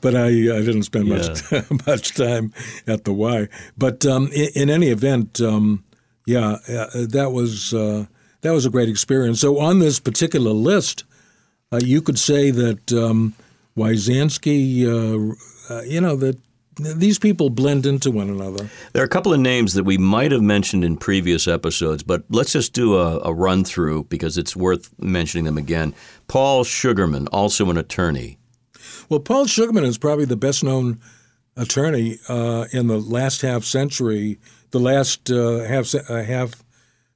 but 0.01 0.15
I, 0.15 0.25
I 0.25 0.62
didn't 0.65 0.84
spend 0.84 1.08
much 1.08 1.51
yeah. 1.51 1.62
much 1.86 2.15
time 2.15 2.51
at 2.88 3.03
the 3.03 3.13
Y. 3.13 3.48
But 3.77 4.08
um, 4.08 4.27
in, 4.34 4.50
in, 4.56 4.70
any 4.72 4.88
event, 4.88 5.39
um, 5.39 5.84
yeah, 6.25 6.58
uh, 6.68 7.06
that 7.10 7.29
was 7.32 7.75
uh, 7.75 8.08
that 8.41 8.51
was 8.53 8.65
a 8.65 8.72
great 8.72 8.89
experience. 8.89 9.39
So 9.39 9.60
on 9.60 9.77
this 9.77 10.00
particular 10.00 10.51
list, 10.51 11.03
uh, 11.72 11.79
you 11.84 12.01
could 12.01 12.18
say 12.18 12.50
that 12.50 12.91
um, 12.91 13.36
Wyzanski, 13.77 14.86
uh, 14.86 15.74
uh, 15.74 15.82
you 15.84 16.01
know, 16.01 16.15
that 16.15 16.38
these 16.79 17.19
people 17.19 17.50
blend 17.50 17.86
into 17.86 18.12
one 18.12 18.29
another. 18.29 18.69
There 18.93 19.01
are 19.03 19.05
a 19.05 19.09
couple 19.09 19.33
of 19.33 19.39
names 19.39 19.74
that 19.74 19.83
we 19.83 19.98
might 19.98 20.31
have 20.31 20.41
mentioned 20.41 20.83
in 20.83 20.98
previous 20.98 21.48
episodes, 21.48 22.03
but 22.03 22.24
let's 22.29 22.53
just 22.53 22.74
do 22.74 22.95
a, 22.95 23.19
a 23.19 23.33
run 23.33 23.63
through 23.63 24.05
because 24.05 24.38
it's 24.38 24.55
worth 24.55 24.89
mentioning 25.00 25.45
them 25.45 25.57
again. 25.57 25.93
Paul 26.27 26.63
Sugarman, 26.63 27.27
also 27.27 27.69
an 27.69 27.77
attorney. 27.77 28.38
Well, 29.09 29.19
Paul 29.19 29.45
Sugarman 29.45 29.83
is 29.83 29.98
probably 29.98 30.25
the 30.25 30.38
best 30.38 30.63
known 30.63 31.00
attorney 31.57 32.19
uh, 32.29 32.65
in 32.71 32.88
the 32.88 33.00
last 33.00 33.41
half 33.41 33.63
century, 33.63 34.39
the 34.71 34.79
last 34.79 35.29
uh, 35.29 35.59
half 35.59 35.93
uh, 35.93 36.24
half 36.24 36.63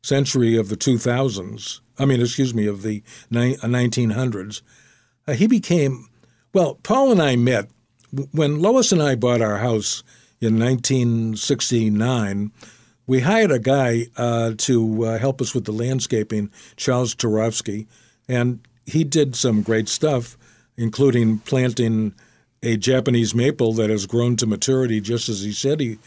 century 0.01 0.57
of 0.57 0.69
the 0.69 0.77
2000s. 0.77 1.79
I 1.97 2.05
mean, 2.05 2.19
excuse 2.19 2.53
me, 2.53 2.67
of 2.67 2.81
the 2.81 3.03
ni- 3.29 3.55
1900s. 3.57 4.61
Uh, 4.61 5.31
uh, 5.31 5.35
he 5.35 5.47
became 5.47 6.07
well. 6.53 6.75
Paul 6.83 7.11
and 7.11 7.21
I 7.21 7.35
met 7.35 7.69
when 8.31 8.61
Lois 8.61 8.91
and 8.91 9.01
I 9.01 9.15
bought 9.15 9.41
our 9.41 9.57
house 9.57 10.03
in 10.39 10.59
1969, 10.59 12.51
we 13.07 13.19
hired 13.21 13.51
a 13.51 13.59
guy 13.59 14.07
uh, 14.15 14.53
to 14.57 15.05
uh, 15.05 15.17
help 15.17 15.41
us 15.41 15.53
with 15.53 15.65
the 15.65 15.71
landscaping, 15.71 16.51
Charles 16.75 17.15
Turovsky, 17.15 17.87
and 18.27 18.59
he 18.85 19.03
did 19.03 19.35
some 19.35 19.61
great 19.61 19.89
stuff, 19.89 20.37
including 20.77 21.39
planting 21.39 22.13
a 22.61 22.77
Japanese 22.77 23.35
maple 23.35 23.73
that 23.73 23.89
has 23.89 24.05
grown 24.05 24.35
to 24.37 24.45
maturity 24.45 25.01
just 25.01 25.27
as 25.27 25.41
he 25.41 25.51
said 25.51 25.79
he 25.79 25.97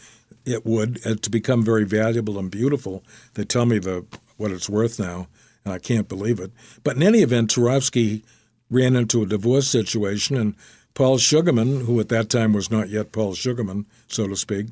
it 0.45 0.65
would 0.65 1.05
uh, 1.05 1.15
to 1.15 1.29
become 1.29 1.63
very 1.63 1.83
valuable 1.83 2.39
and 2.39 2.49
beautiful. 2.49 3.03
They 3.33 3.43
tell 3.43 3.65
me 3.65 3.79
the 3.79 4.05
what 4.37 4.51
it's 4.51 4.69
worth 4.69 4.99
now, 4.99 5.27
and 5.65 5.73
I 5.73 5.79
can't 5.79 6.07
believe 6.07 6.39
it. 6.39 6.51
But 6.83 6.95
in 6.95 7.03
any 7.03 7.19
event, 7.19 7.51
Turovsky 7.51 8.23
ran 8.69 8.95
into 8.95 9.21
a 9.21 9.25
divorce 9.25 9.67
situation 9.67 10.37
and 10.37 10.55
Paul 10.97 11.19
Sugarman, 11.19 11.81
who 11.81 11.99
at 11.99 12.09
that 12.09 12.27
time 12.27 12.53
was 12.53 12.71
not 12.71 12.89
yet 12.89 13.11
Paul 13.11 13.35
Sugarman, 13.35 13.85
so 14.07 14.27
to 14.27 14.35
speak, 14.35 14.69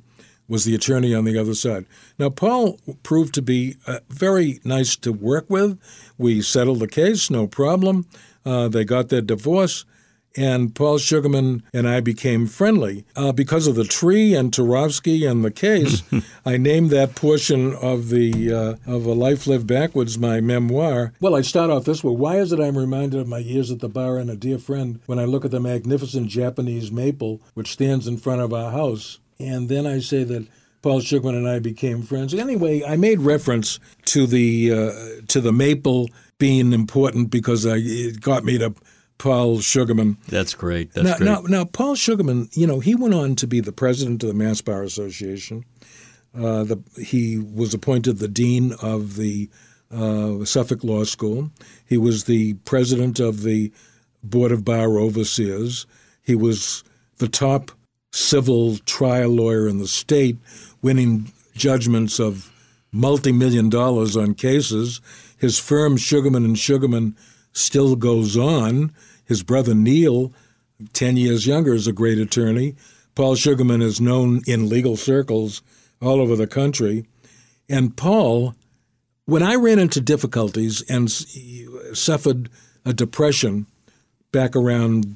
was 0.48 0.66
the 0.66 0.74
attorney 0.74 1.14
on 1.14 1.24
the 1.24 1.38
other 1.38 1.54
side. 1.54 1.86
Now, 2.18 2.32
Paul 2.32 2.80
proved 3.04 3.36
to 3.36 3.44
be 3.44 3.76
uh, 3.86 4.00
very 4.10 4.60
nice 4.64 4.96
to 4.96 5.14
work 5.14 5.48
with. 5.52 5.80
We 6.18 6.42
settled 6.42 6.80
the 6.80 6.88
case, 6.88 7.30
no 7.30 7.46
problem. 7.46 8.08
Uh, 8.44 8.70
they 8.70 8.84
got 8.86 9.10
their 9.10 9.22
divorce 9.22 9.86
and 10.36 10.74
Paul 10.76 10.98
Sugarman 10.98 11.64
and 11.74 11.88
I 11.88 12.00
became 12.00 12.48
friendly. 12.48 13.06
Uh, 13.16 13.32
because 13.32 13.68
of 13.68 13.76
the 13.76 13.84
tree 13.84 14.34
and 14.34 14.52
Turovsky 14.52 15.30
and 15.30 15.44
the 15.44 15.52
case, 15.52 16.04
I 16.46 16.58
named 16.58 16.90
that 16.92 17.16
portion 17.16 17.74
of 17.76 18.10
the 18.10 18.54
uh, 18.54 18.92
of 18.92 19.06
A 19.06 19.14
Life 19.14 19.48
Lived 19.48 19.68
Backwards 19.68 20.18
my 20.18 20.42
memoir. 20.42 21.14
Well, 21.20 21.36
I 21.36 21.42
start 21.42 21.70
off 21.70 21.86
this 21.86 22.04
way. 22.04 22.14
Why 22.14 22.38
is 22.38 22.52
it 22.52 22.60
I'm 22.60 22.78
reminded 22.78 23.20
of 23.20 23.28
my 23.28 23.40
years 23.40 23.72
at 23.72 23.80
the 23.80 23.90
bar 23.90 24.18
and 24.18 24.30
a 24.30 24.36
dear 24.36 24.58
friend 24.58 25.00
when 25.06 25.20
I 25.20 25.26
look 25.26 25.46
at 25.46 25.52
the 25.52 25.60
magnificent 25.60 26.28
Japanese 26.28 26.92
maple 26.92 27.42
which 27.54 27.72
stands 27.72 28.08
in 28.08 28.18
front 28.18 28.42
of 28.42 28.54
our 28.54 28.72
house? 28.72 29.20
And 29.40 29.68
then 29.70 29.86
I 29.86 30.00
say 30.00 30.24
that 30.24 30.48
Paul 30.82 31.02
Sugarman 31.02 31.36
and 31.36 31.50
I 31.50 31.60
became 31.60 32.04
friends. 32.04 32.34
Anyway, 32.34 32.84
I 32.84 32.96
made 32.96 33.20
reference 33.20 33.80
to 34.06 34.28
the 34.28 34.72
uh, 34.72 35.22
to 35.30 35.42
the 35.42 35.52
maple 35.52 36.10
being 36.38 36.74
important 36.74 37.32
because 37.32 37.66
I, 37.66 37.78
it 37.78 38.22
got 38.22 38.44
me 38.44 38.58
to 38.60 38.74
Paul 39.18 39.60
Sugarman. 39.60 40.18
That's 40.28 40.54
great. 40.54 40.94
That's 40.94 41.08
now, 41.08 41.18
great. 41.18 41.50
Now, 41.50 41.58
now, 41.60 41.66
Paul 41.66 41.96
Sugarman, 41.96 42.50
you 42.54 42.68
know, 42.68 42.80
he 42.80 42.96
went 42.96 43.14
on 43.14 43.36
to 43.38 43.48
be 43.48 43.60
the 43.60 43.72
president 43.72 44.24
of 44.24 44.30
the 44.30 44.36
Mass 44.36 44.62
Bar 44.62 44.84
Association. 44.84 45.66
Uh, 46.36 46.64
the, 46.64 46.84
he 47.02 47.38
was 47.38 47.74
appointed 47.74 48.20
the 48.20 48.28
dean 48.28 48.74
of 48.82 49.16
the 49.16 49.50
uh, 49.92 50.44
Suffolk 50.44 50.84
Law 50.84 51.06
School. 51.06 51.50
He 51.86 51.98
was 51.98 52.26
the 52.26 52.56
president 52.66 53.20
of 53.20 53.44
the 53.44 53.72
Board 54.24 54.52
of 54.52 54.66
Bar 54.66 54.98
Overseers. 54.98 55.86
He 56.22 56.36
was 56.36 56.84
the 57.18 57.30
top 57.30 57.72
civil 58.12 58.78
trial 58.80 59.30
lawyer 59.30 59.68
in 59.68 59.78
the 59.78 59.88
state, 59.88 60.38
winning 60.82 61.32
judgments 61.54 62.20
of 62.20 62.52
multi-million 62.92 63.70
dollars 63.70 64.18
on 64.18 64.34
cases. 64.34 65.02
His 65.38 65.60
firm, 65.60 65.98
Sugarman 65.98 66.46
and 66.46 66.58
Sugarman, 66.58 67.16
still 67.56 67.96
goes 67.96 68.38
on. 68.38 68.94
His 69.26 69.42
brother 69.42 69.74
Neil 69.74 70.32
10 70.94 71.18
years 71.18 71.48
younger, 71.48 71.74
is 71.74 71.88
a 71.88 71.94
great 71.94 72.18
attorney. 72.18 72.76
Paul 73.16 73.36
Sugarman 73.36 73.82
is 73.82 74.02
known 74.02 74.42
in 74.46 74.70
legal 74.70 74.98
circles 74.98 75.62
all 76.02 76.20
over 76.20 76.36
the 76.36 76.48
country. 76.48 77.06
And 77.70 77.96
Paul, 77.96 78.56
when 79.26 79.42
I 79.42 79.56
ran 79.56 79.80
into 79.80 80.02
difficulties 80.02 80.82
and 80.90 81.10
suffered 81.10 82.50
a 82.84 82.94
depression 82.94 83.68
back 84.32 84.56
around 84.56 85.16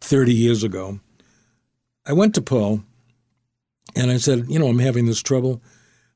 30 0.00 0.32
years 0.32 0.62
ago, 0.62 1.00
I 2.06 2.12
went 2.12 2.34
to 2.36 2.42
Paul 2.42 2.82
and 3.94 4.10
I 4.10 4.16
said, 4.16 4.46
You 4.48 4.58
know, 4.58 4.68
I'm 4.68 4.78
having 4.78 5.06
this 5.06 5.22
trouble. 5.22 5.60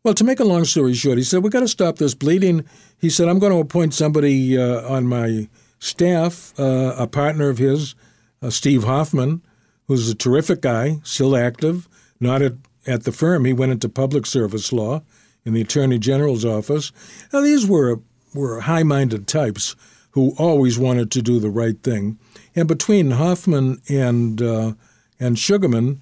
Well, 0.07 0.15
to 0.15 0.23
make 0.23 0.39
a 0.39 0.45
long 0.45 0.65
story 0.65 0.95
short, 0.95 1.19
he 1.19 1.25
said, 1.25 1.43
We've 1.43 1.53
got 1.53 1.61
to 1.61 1.69
stop 1.69 1.99
this 1.99 2.15
bleeding. 2.15 2.65
He 2.97 3.11
said, 3.11 3.29
I'm 3.29 3.41
going 3.41 3.51
to 3.51 3.59
appoint 3.59 3.93
somebody 3.93 4.57
uh, 4.57 4.89
on 4.89 5.09
my 5.09 5.49
staff, 5.81 6.55
uh, 6.61 6.95
a 6.97 7.09
partner 7.09 7.49
of 7.49 7.59
his, 7.59 7.97
uh, 8.41 8.51
Steve 8.51 8.85
Hoffman, 8.85 9.43
who's 9.89 10.09
a 10.09 10.15
terrific 10.15 10.61
guy, 10.61 11.01
still 11.03 11.37
active, 11.37 11.89
not 12.21 12.41
at, 12.41 12.53
at 12.87 13.03
the 13.03 13.11
firm. 13.11 13.47
He 13.47 13.53
went 13.53 13.73
into 13.73 13.89
public 13.89 14.27
service 14.27 14.73
law 14.73 15.03
in 15.45 15.55
the 15.55 15.63
Attorney 15.63 15.99
General's 15.99 16.45
office. 16.45 16.93
Now, 17.33 17.41
these 17.41 17.67
were, 17.67 17.99
were 18.33 18.61
high 18.61 18.85
minded 18.85 19.27
types 19.27 19.75
who 20.13 20.37
always 20.39 20.79
wanted 20.79 21.11
to 21.11 21.21
do 21.21 21.41
the 21.41 21.51
right 21.51 21.83
thing. 21.83 22.17
And 22.55 22.69
between 22.69 23.11
Hoffman 23.11 23.83
and, 23.89 24.41
uh, 24.41 24.75
and 25.19 25.37
Sugarman, 25.37 26.01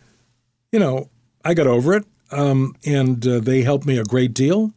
you 0.73 0.79
know, 0.79 1.09
I 1.43 1.55
got 1.55 1.67
over 1.67 1.95
it, 1.95 2.05
um, 2.35 2.75
and 2.85 3.27
uh, 3.27 3.41
they 3.41 3.63
helped 3.63 3.87
me 3.87 3.99
a 3.99 4.05
great 4.05 4.35
deal. 4.35 4.73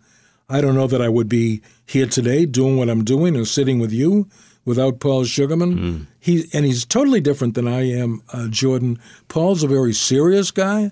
I 0.50 0.62
don't 0.62 0.76
know 0.76 0.88
that 0.88 1.02
I 1.02 1.10
would 1.10 1.28
be 1.28 1.62
here 1.86 2.08
today 2.08 2.46
doing 2.46 2.78
what 2.78 2.90
I'm 2.90 3.04
doing 3.04 3.36
and 3.36 3.48
sitting 3.48 3.80
with 3.80 3.92
you 3.92 4.30
without 4.66 5.00
Paul 5.00 5.24
Sugarman. 5.26 5.78
Mm. 5.78 6.06
He 6.20 6.46
and 6.54 6.66
he's 6.66 6.86
totally 6.86 7.22
different 7.22 7.56
than 7.56 7.68
I 7.68 7.90
am, 7.90 8.22
uh, 8.32 8.48
Jordan. 8.48 9.00
Paul's 9.28 9.64
a 9.64 9.68
very 9.68 9.94
serious 9.94 10.52
guy, 10.52 10.92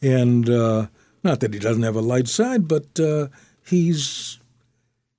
and 0.00 0.48
uh, 0.48 0.86
not 1.24 1.40
that 1.40 1.54
he 1.54 1.60
doesn't 1.60 1.82
have 1.82 1.96
a 1.96 2.00
light 2.00 2.28
side, 2.28 2.68
but 2.68 2.98
uh, 3.00 3.28
he's 3.66 4.38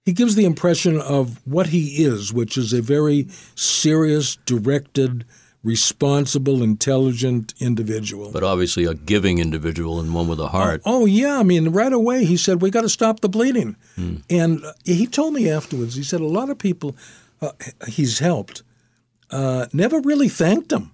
he 0.05 0.11
gives 0.11 0.35
the 0.35 0.45
impression 0.45 0.99
of 0.99 1.39
what 1.47 1.67
he 1.67 2.03
is, 2.03 2.33
which 2.33 2.57
is 2.57 2.73
a 2.73 2.81
very 2.81 3.27
serious, 3.55 4.35
directed, 4.45 5.25
responsible, 5.63 6.61
intelligent 6.61 7.53
individual. 7.59 8.31
But 8.31 8.43
obviously 8.43 8.83
a 8.85 8.93
giving 8.93 9.39
individual 9.39 9.99
and 9.99 10.13
one 10.13 10.27
with 10.27 10.39
a 10.39 10.49
heart. 10.49 10.81
Oh, 10.85 11.03
oh 11.03 11.05
yeah. 11.05 11.39
I 11.39 11.43
mean, 11.43 11.69
right 11.69 11.93
away 11.93 12.25
he 12.25 12.35
said, 12.37 12.61
we 12.61 12.69
got 12.69 12.81
to 12.81 12.89
stop 12.89 13.21
the 13.21 13.29
bleeding. 13.29 13.77
Hmm. 13.95 14.17
And 14.29 14.63
uh, 14.63 14.73
he 14.83 15.07
told 15.07 15.33
me 15.33 15.49
afterwards, 15.49 15.95
he 15.95 16.03
said, 16.03 16.21
a 16.21 16.25
lot 16.25 16.49
of 16.49 16.57
people 16.57 16.95
uh, 17.41 17.51
he's 17.87 18.19
helped 18.19 18.63
uh, 19.29 19.67
never 19.73 19.99
really 19.99 20.29
thanked 20.29 20.71
him. 20.71 20.91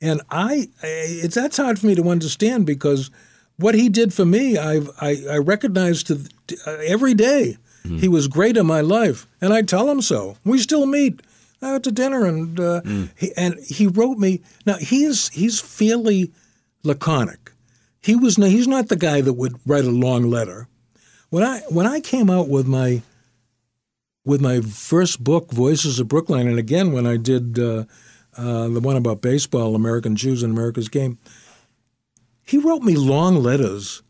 And 0.00 0.22
I, 0.30 0.68
it's 0.82 1.34
that's 1.34 1.58
hard 1.58 1.78
for 1.78 1.86
me 1.86 1.94
to 1.94 2.08
understand 2.08 2.66
because 2.66 3.10
what 3.56 3.74
he 3.74 3.90
did 3.90 4.14
for 4.14 4.24
me, 4.24 4.56
I've, 4.56 4.88
I, 5.00 5.22
I 5.30 5.36
recognize 5.36 6.02
to, 6.04 6.26
uh, 6.66 6.70
every 6.86 7.14
day. 7.14 7.58
Hmm. 7.82 7.98
He 7.98 8.08
was 8.08 8.28
great 8.28 8.56
in 8.56 8.66
my 8.66 8.80
life, 8.82 9.26
and 9.40 9.54
I 9.54 9.62
tell 9.62 9.88
him 9.88 10.02
so. 10.02 10.36
We 10.44 10.58
still 10.58 10.84
meet 10.84 11.20
out 11.62 11.82
to 11.84 11.92
dinner, 11.92 12.24
and 12.24 12.58
uh, 12.58 12.80
mm. 12.82 13.10
he, 13.16 13.32
and 13.36 13.58
he 13.60 13.86
wrote 13.86 14.18
me. 14.18 14.42
Now 14.66 14.76
he's 14.76 15.28
he's 15.28 15.60
fairly 15.60 16.32
laconic. 16.82 17.52
He 18.02 18.16
was 18.16 18.36
he's 18.36 18.68
not 18.68 18.88
the 18.88 18.96
guy 18.96 19.20
that 19.20 19.34
would 19.34 19.56
write 19.66 19.84
a 19.84 19.90
long 19.90 20.30
letter. 20.30 20.68
When 21.28 21.44
I 21.44 21.60
when 21.68 21.86
I 21.86 22.00
came 22.00 22.30
out 22.30 22.48
with 22.48 22.66
my 22.66 23.02
with 24.24 24.40
my 24.40 24.60
first 24.60 25.22
book, 25.22 25.52
Voices 25.52 26.00
of 26.00 26.08
Brookline, 26.08 26.48
and 26.48 26.58
again 26.58 26.92
when 26.92 27.06
I 27.06 27.16
did 27.16 27.58
uh, 27.58 27.84
uh, 28.36 28.68
the 28.68 28.80
one 28.80 28.96
about 28.96 29.20
baseball, 29.20 29.74
American 29.74 30.16
Jews 30.16 30.42
in 30.42 30.50
America's 30.50 30.88
Game, 30.88 31.18
he 32.42 32.58
wrote 32.58 32.82
me 32.82 32.96
long 32.96 33.36
letters, 33.36 34.02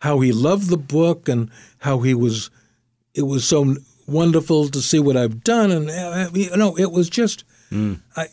how 0.00 0.20
he 0.20 0.32
loved 0.32 0.68
the 0.68 0.76
book 0.78 1.28
and 1.28 1.50
how 1.78 2.00
he 2.00 2.14
was. 2.14 2.50
It 3.14 3.22
was 3.22 3.46
so 3.46 3.76
wonderful 4.06 4.68
to 4.68 4.80
see 4.80 4.98
what 4.98 5.16
I've 5.16 5.42
done, 5.44 5.70
and 5.70 5.90
uh, 5.90 6.30
you 6.32 6.56
know, 6.56 6.76
it 6.76 6.92
was 6.92 7.08
just. 7.10 7.44
Mm. 7.70 8.00
I, 8.16 8.26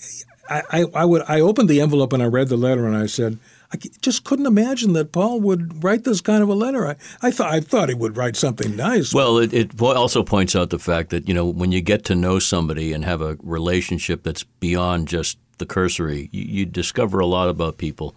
I, 0.50 0.86
I 0.94 1.06
would 1.06 1.24
I 1.30 1.40
opened 1.40 1.70
the 1.70 1.80
envelope 1.80 2.12
and 2.12 2.22
I 2.22 2.26
read 2.26 2.50
the 2.50 2.58
letter 2.58 2.86
and 2.86 2.96
I 2.96 3.06
said 3.06 3.40
I 3.74 3.78
just 4.02 4.26
couldn't 4.26 4.46
imagine 4.46 4.94
that 4.94 5.14
Paul 5.14 5.40
would 5.42 5.84
write 5.84 6.04
this 6.04 6.20
kind 6.20 6.44
of 6.44 6.50
a 6.50 6.54
letter. 6.54 6.86
I, 6.86 6.96
I 7.22 7.32
thought 7.32 7.54
I 7.54 7.62
thought 7.62 7.90
he 7.90 7.96
would 7.96 8.18
write 8.18 8.36
something 8.36 8.76
nice. 8.76 9.14
Well, 9.14 9.38
it, 9.38 9.54
it 9.54 9.82
also 9.82 10.24
points 10.24 10.56
out 10.56 10.72
the 10.72 10.80
fact 10.80 11.10
that 11.12 11.28
you 11.28 11.34
know 11.34 11.46
when 11.46 11.72
you 11.72 11.82
get 11.82 12.04
to 12.06 12.16
know 12.16 12.40
somebody 12.40 12.92
and 12.92 13.06
have 13.06 13.22
a 13.22 13.38
relationship 13.42 14.24
that's 14.24 14.44
beyond 14.44 15.08
just 15.08 15.38
the 15.58 15.66
cursory, 15.66 16.28
you, 16.32 16.44
you 16.44 16.66
discover 16.66 17.20
a 17.20 17.26
lot 17.26 17.48
about 17.48 17.78
people, 17.78 18.16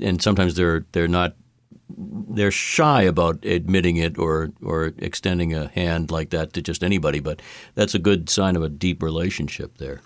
and 0.00 0.22
sometimes 0.22 0.54
they're 0.54 0.86
they're 0.92 1.08
not 1.08 1.34
they're 1.88 2.50
shy 2.50 3.02
about 3.02 3.44
admitting 3.44 3.96
it 3.96 4.18
or 4.18 4.50
or 4.62 4.92
extending 4.98 5.54
a 5.54 5.68
hand 5.68 6.10
like 6.10 6.30
that 6.30 6.52
to 6.54 6.62
just 6.62 6.82
anybody. 6.82 7.20
But 7.20 7.40
that's 7.74 7.94
a 7.94 7.98
good 7.98 8.28
sign 8.30 8.56
of 8.56 8.62
a 8.62 8.68
deep 8.68 9.02
relationship 9.02 9.78
there. 9.78 10.00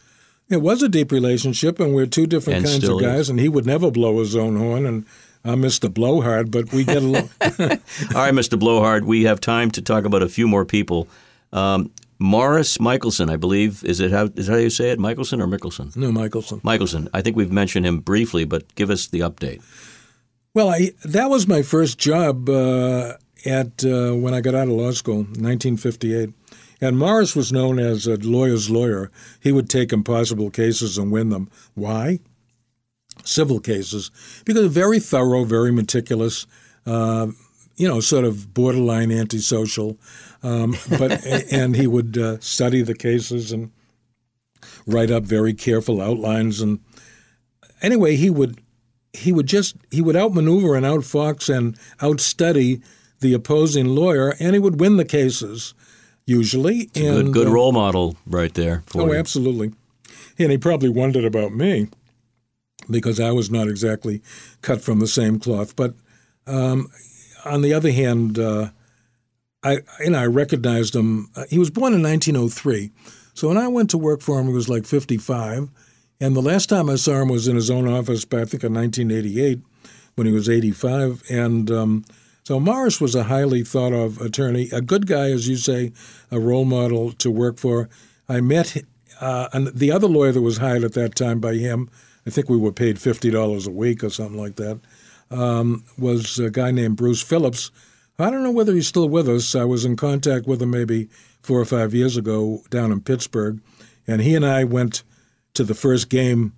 It 0.48 0.62
was 0.62 0.82
a 0.82 0.88
deep 0.88 1.12
relationship, 1.12 1.78
and 1.78 1.94
we're 1.94 2.06
two 2.06 2.26
different 2.26 2.58
and 2.58 2.66
kinds 2.66 2.88
of 2.88 3.00
guys. 3.00 3.20
Is. 3.20 3.30
And 3.30 3.38
he 3.38 3.48
would 3.48 3.66
never 3.66 3.90
blow 3.90 4.18
his 4.18 4.34
own 4.34 4.56
horn, 4.56 4.86
and 4.86 5.04
I'm 5.44 5.62
Mr. 5.62 5.92
Blowhard, 5.92 6.50
but 6.50 6.72
we 6.72 6.84
get 6.84 7.02
along. 7.02 7.28
All 7.42 7.48
right, 7.58 8.34
Mr. 8.34 8.58
Blowhard, 8.58 9.04
we 9.04 9.24
have 9.24 9.40
time 9.40 9.70
to 9.72 9.82
talk 9.82 10.04
about 10.04 10.22
a 10.22 10.28
few 10.28 10.48
more 10.48 10.64
people. 10.64 11.06
Um, 11.52 11.90
Morris 12.18 12.80
Michelson, 12.80 13.30
I 13.30 13.36
believe, 13.36 13.84
is 13.84 14.00
it 14.00 14.10
how 14.10 14.28
is 14.34 14.48
how 14.48 14.56
you 14.56 14.70
say 14.70 14.90
it, 14.90 14.98
Michelson 14.98 15.40
or 15.40 15.46
Mickelson? 15.46 15.94
No, 15.96 16.10
Michelson. 16.10 16.60
Michelson. 16.64 17.08
I 17.14 17.22
think 17.22 17.36
we've 17.36 17.52
mentioned 17.52 17.86
him 17.86 18.00
briefly, 18.00 18.44
but 18.44 18.74
give 18.74 18.90
us 18.90 19.06
the 19.06 19.20
update. 19.20 19.62
Well, 20.54 20.70
I, 20.70 20.92
that 21.04 21.30
was 21.30 21.46
my 21.46 21.62
first 21.62 21.98
job 21.98 22.48
uh, 22.48 23.14
at 23.44 23.84
uh, 23.84 24.12
when 24.12 24.34
I 24.34 24.40
got 24.40 24.54
out 24.54 24.68
of 24.68 24.74
law 24.74 24.90
school, 24.92 25.18
1958. 25.18 26.30
And 26.80 26.98
Morris 26.98 27.34
was 27.34 27.52
known 27.52 27.78
as 27.78 28.06
a 28.06 28.16
lawyer's 28.16 28.70
lawyer. 28.70 29.10
He 29.40 29.52
would 29.52 29.68
take 29.68 29.92
impossible 29.92 30.50
cases 30.50 30.96
and 30.96 31.10
win 31.10 31.30
them. 31.30 31.50
Why? 31.74 32.20
Civil 33.24 33.60
cases, 33.60 34.10
because 34.44 34.72
very 34.72 35.00
thorough, 35.00 35.44
very 35.44 35.72
meticulous. 35.72 36.46
Uh, 36.86 37.28
you 37.76 37.86
know, 37.86 38.00
sort 38.00 38.24
of 38.24 38.54
borderline 38.54 39.12
antisocial, 39.12 39.98
um, 40.42 40.76
but 40.98 41.24
and 41.52 41.76
he 41.76 41.86
would 41.86 42.16
uh, 42.16 42.38
study 42.40 42.82
the 42.82 42.94
cases 42.94 43.52
and 43.52 43.70
write 44.86 45.10
up 45.10 45.24
very 45.24 45.54
careful 45.54 46.00
outlines. 46.00 46.60
And 46.60 46.80
anyway, 47.82 48.16
he 48.16 48.30
would 48.30 48.60
he 49.18 49.32
would 49.32 49.46
just 49.46 49.76
he 49.90 50.00
would 50.00 50.16
outmaneuver 50.16 50.74
and 50.74 50.86
outfox 50.86 51.54
and 51.54 51.76
outstudy 51.98 52.82
the 53.20 53.34
opposing 53.34 53.86
lawyer, 53.86 54.34
and 54.38 54.54
he 54.54 54.58
would 54.58 54.80
win 54.80 54.96
the 54.96 55.04
cases 55.04 55.74
usually. 56.26 56.90
And, 56.94 57.26
good, 57.26 57.32
good 57.32 57.48
uh, 57.48 57.52
role 57.52 57.72
model 57.72 58.16
right 58.26 58.52
there. 58.54 58.84
oh, 58.94 59.06
you. 59.06 59.14
absolutely. 59.14 59.72
And 60.38 60.52
he 60.52 60.58
probably 60.58 60.88
wondered 60.88 61.24
about 61.24 61.52
me 61.52 61.88
because 62.88 63.18
I 63.18 63.32
was 63.32 63.50
not 63.50 63.68
exactly 63.68 64.22
cut 64.62 64.80
from 64.80 65.00
the 65.00 65.06
same 65.06 65.40
cloth. 65.40 65.74
But 65.74 65.94
um, 66.46 66.88
on 67.44 67.62
the 67.62 67.74
other 67.74 67.90
hand, 67.90 68.38
uh, 68.38 68.70
I 69.64 69.78
you 70.00 70.10
know 70.10 70.20
I 70.20 70.26
recognized 70.26 70.94
him. 70.94 71.28
Uh, 71.34 71.44
he 71.50 71.58
was 71.58 71.70
born 71.70 71.92
in 71.92 72.02
1903, 72.02 72.92
so 73.34 73.48
when 73.48 73.58
I 73.58 73.68
went 73.68 73.90
to 73.90 73.98
work 73.98 74.20
for 74.20 74.38
him, 74.38 74.46
he 74.46 74.52
was 74.52 74.68
like 74.68 74.86
55 74.86 75.68
and 76.20 76.34
the 76.34 76.42
last 76.42 76.68
time 76.68 76.90
I 76.90 76.96
saw 76.96 77.22
him 77.22 77.28
was 77.28 77.48
in 77.48 77.56
his 77.56 77.70
own 77.70 77.88
office, 77.88 78.24
I 78.24 78.44
think 78.44 78.64
in 78.64 78.74
1988, 78.74 79.60
when 80.14 80.26
he 80.26 80.32
was 80.32 80.48
85. 80.48 81.22
And 81.30 81.70
um, 81.70 82.04
so 82.44 82.58
Morris 82.58 83.00
was 83.00 83.14
a 83.14 83.24
highly 83.24 83.62
thought 83.62 83.92
of 83.92 84.20
attorney, 84.20 84.68
a 84.72 84.80
good 84.80 85.06
guy, 85.06 85.30
as 85.30 85.48
you 85.48 85.56
say, 85.56 85.92
a 86.30 86.40
role 86.40 86.64
model 86.64 87.12
to 87.12 87.30
work 87.30 87.58
for. 87.58 87.88
I 88.28 88.40
met 88.40 88.82
uh, 89.20 89.48
and 89.52 89.68
the 89.68 89.90
other 89.90 90.06
lawyer 90.06 90.32
that 90.32 90.42
was 90.42 90.58
hired 90.58 90.84
at 90.84 90.92
that 90.94 91.14
time 91.14 91.40
by 91.40 91.54
him, 91.54 91.90
I 92.26 92.30
think 92.30 92.48
we 92.48 92.56
were 92.56 92.72
paid 92.72 92.96
$50 92.96 93.66
a 93.66 93.70
week 93.70 94.04
or 94.04 94.10
something 94.10 94.40
like 94.40 94.56
that, 94.56 94.80
um, 95.30 95.84
was 95.98 96.38
a 96.38 96.50
guy 96.50 96.70
named 96.70 96.96
Bruce 96.96 97.22
Phillips. 97.22 97.70
I 98.18 98.30
don't 98.30 98.42
know 98.42 98.50
whether 98.50 98.74
he's 98.74 98.88
still 98.88 99.08
with 99.08 99.28
us. 99.28 99.54
I 99.54 99.64
was 99.64 99.84
in 99.84 99.96
contact 99.96 100.46
with 100.46 100.60
him 100.60 100.70
maybe 100.70 101.08
four 101.40 101.60
or 101.60 101.64
five 101.64 101.94
years 101.94 102.16
ago 102.16 102.62
down 102.70 102.90
in 102.90 103.00
Pittsburgh. 103.00 103.60
And 104.06 104.22
he 104.22 104.34
and 104.34 104.44
I 104.44 104.64
went 104.64 105.04
to 105.54 105.64
the 105.64 105.74
first 105.74 106.08
game. 106.08 106.52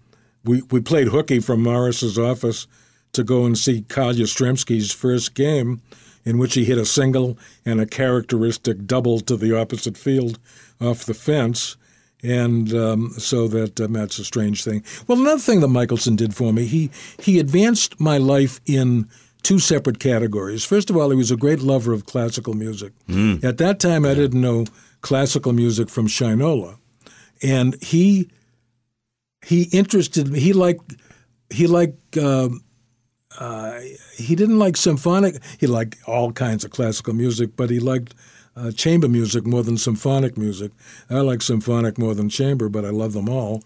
We, 0.45 0.63
we 0.71 0.81
played 0.81 1.09
hooky 1.09 1.41
from 1.41 1.63
Morris's 1.63 2.19
office 2.19 2.67
to 3.13 3.25
go 3.25 3.45
and 3.45 3.59
see 3.59 3.83
Carl 3.83 4.15
Yastrzemski's 4.15 4.93
first 4.93 5.35
game, 5.35 5.83
in 6.25 6.39
which 6.39 6.55
he 6.55 6.65
hit 6.65 6.79
a 6.79 6.87
single 6.87 7.39
and 7.65 7.81
a 7.81 7.87
characteristic 7.87 8.87
double 8.87 9.21
to 9.21 9.37
the 9.37 9.57
opposite 9.57 9.97
field 9.97 10.39
off 10.81 11.05
the 11.05 11.15
fence. 11.15 11.77
And 12.23 12.73
um, 12.75 13.11
so 13.13 13.49
that 13.49 13.81
um, 13.81 13.95
that's 13.95 14.19
a 14.19 14.25
strange 14.25 14.63
thing. 14.63 14.85
Well, 15.07 15.19
another 15.19 15.41
thing 15.41 15.61
that 15.61 15.69
Michelson 15.69 16.17
did 16.17 16.35
for 16.35 16.53
me, 16.53 16.67
he 16.67 16.91
he 17.19 17.39
advanced 17.39 17.99
my 17.99 18.19
life 18.19 18.61
in 18.67 19.09
two 19.43 19.59
separate 19.59 20.01
categories. 20.01 20.63
First 20.63 20.91
of 20.91 20.99
all, 20.99 21.09
he 21.09 21.17
was 21.17 21.31
a 21.31 21.37
great 21.37 21.61
lover 21.61 21.95
of 21.95 22.05
classical 22.05 22.53
music. 22.53 22.93
Mm. 23.09 23.43
At 23.43 23.57
that 23.57 23.81
time, 23.81 24.05
I 24.05 24.13
didn't 24.13 24.41
know 24.41 24.67
classical 25.01 25.55
music 25.55 25.89
from 25.89 26.09
Shinola, 26.09 26.77
and 27.43 27.83
he 27.83 28.29
he 29.45 29.63
interested 29.73 30.29
me. 30.29 30.41
He 30.41 30.53
liked 30.53 30.97
he 31.51 31.67
liked. 31.67 32.17
Uh, 32.17 32.51
uh, 33.39 33.81
he 34.17 34.35
didn't 34.35 34.59
like 34.59 34.77
symphonic. 34.77 35.41
He 35.59 35.67
liked 35.67 35.97
all 36.07 36.33
kinds 36.33 36.65
of 36.65 36.73
classical 36.73 37.15
music, 37.15 37.51
but 37.57 37.71
he 37.71 37.79
liked 37.79 38.15
uh, 38.57 38.73
chamber 38.73 39.09
music 39.09 39.47
more 39.47 39.63
than 39.63 39.79
symphonic 39.79 40.37
music. 40.37 40.73
I 41.09 41.21
like 41.21 41.41
symphonic 41.41 41.97
more 41.97 42.15
than 42.15 42.29
chamber, 42.29 42.69
but 42.69 42.85
I 42.85 42.91
love 42.91 43.13
them 43.13 43.29
all. 43.29 43.63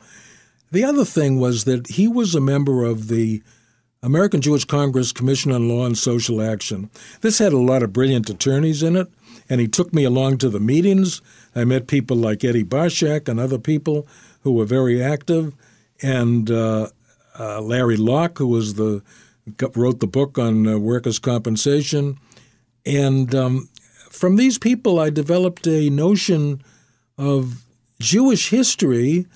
The 0.71 0.85
other 0.85 1.05
thing 1.05 1.41
was 1.41 1.65
that 1.65 1.87
he 1.87 2.09
was 2.09 2.35
a 2.35 2.41
member 2.41 2.85
of 2.85 3.09
the 3.09 3.43
American 4.03 4.43
Jewish 4.43 4.67
Congress 4.67 5.13
Commission 5.13 5.51
on 5.51 5.69
Law 5.69 5.87
and 5.87 5.97
Social 5.97 6.43
Action. 6.43 6.91
This 7.23 7.39
had 7.39 7.55
a 7.55 7.59
lot 7.59 7.83
of 7.83 7.93
brilliant 7.93 8.29
attorneys 8.29 8.83
in 8.83 8.97
it, 8.97 9.09
and 9.49 9.63
he 9.63 9.69
took 9.69 9.95
me 9.95 10.05
along 10.05 10.39
to 10.39 10.51
the 10.51 10.61
meetings. 10.61 11.23
I 11.57 11.65
met 11.65 11.87
people 11.87 12.17
like 12.17 12.45
Eddie 12.45 12.65
Barshak 12.65 13.29
and 13.29 13.41
other 13.41 13.59
people 13.59 14.07
who 14.45 14.53
were 14.53 14.67
very 14.67 15.03
active, 15.03 15.55
and 16.03 16.51
uh, 16.51 16.89
uh, 17.39 17.61
Larry 17.61 17.97
Locke, 17.97 18.39
who 18.39 18.47
was 18.47 18.75
the 18.75 19.03
wrote 19.75 20.01
the 20.01 20.07
book 20.07 20.39
on 20.39 20.67
uh, 20.67 20.79
workers' 20.79 21.19
compensation, 21.19 22.19
and 22.87 23.35
um, 23.35 23.69
from 24.11 24.37
these 24.37 24.59
people, 24.59 25.01
I 25.01 25.11
developed 25.11 25.67
a 25.67 25.91
notion 25.91 26.63
of 27.19 27.65
Jewish 28.01 28.51
history, 28.51 29.27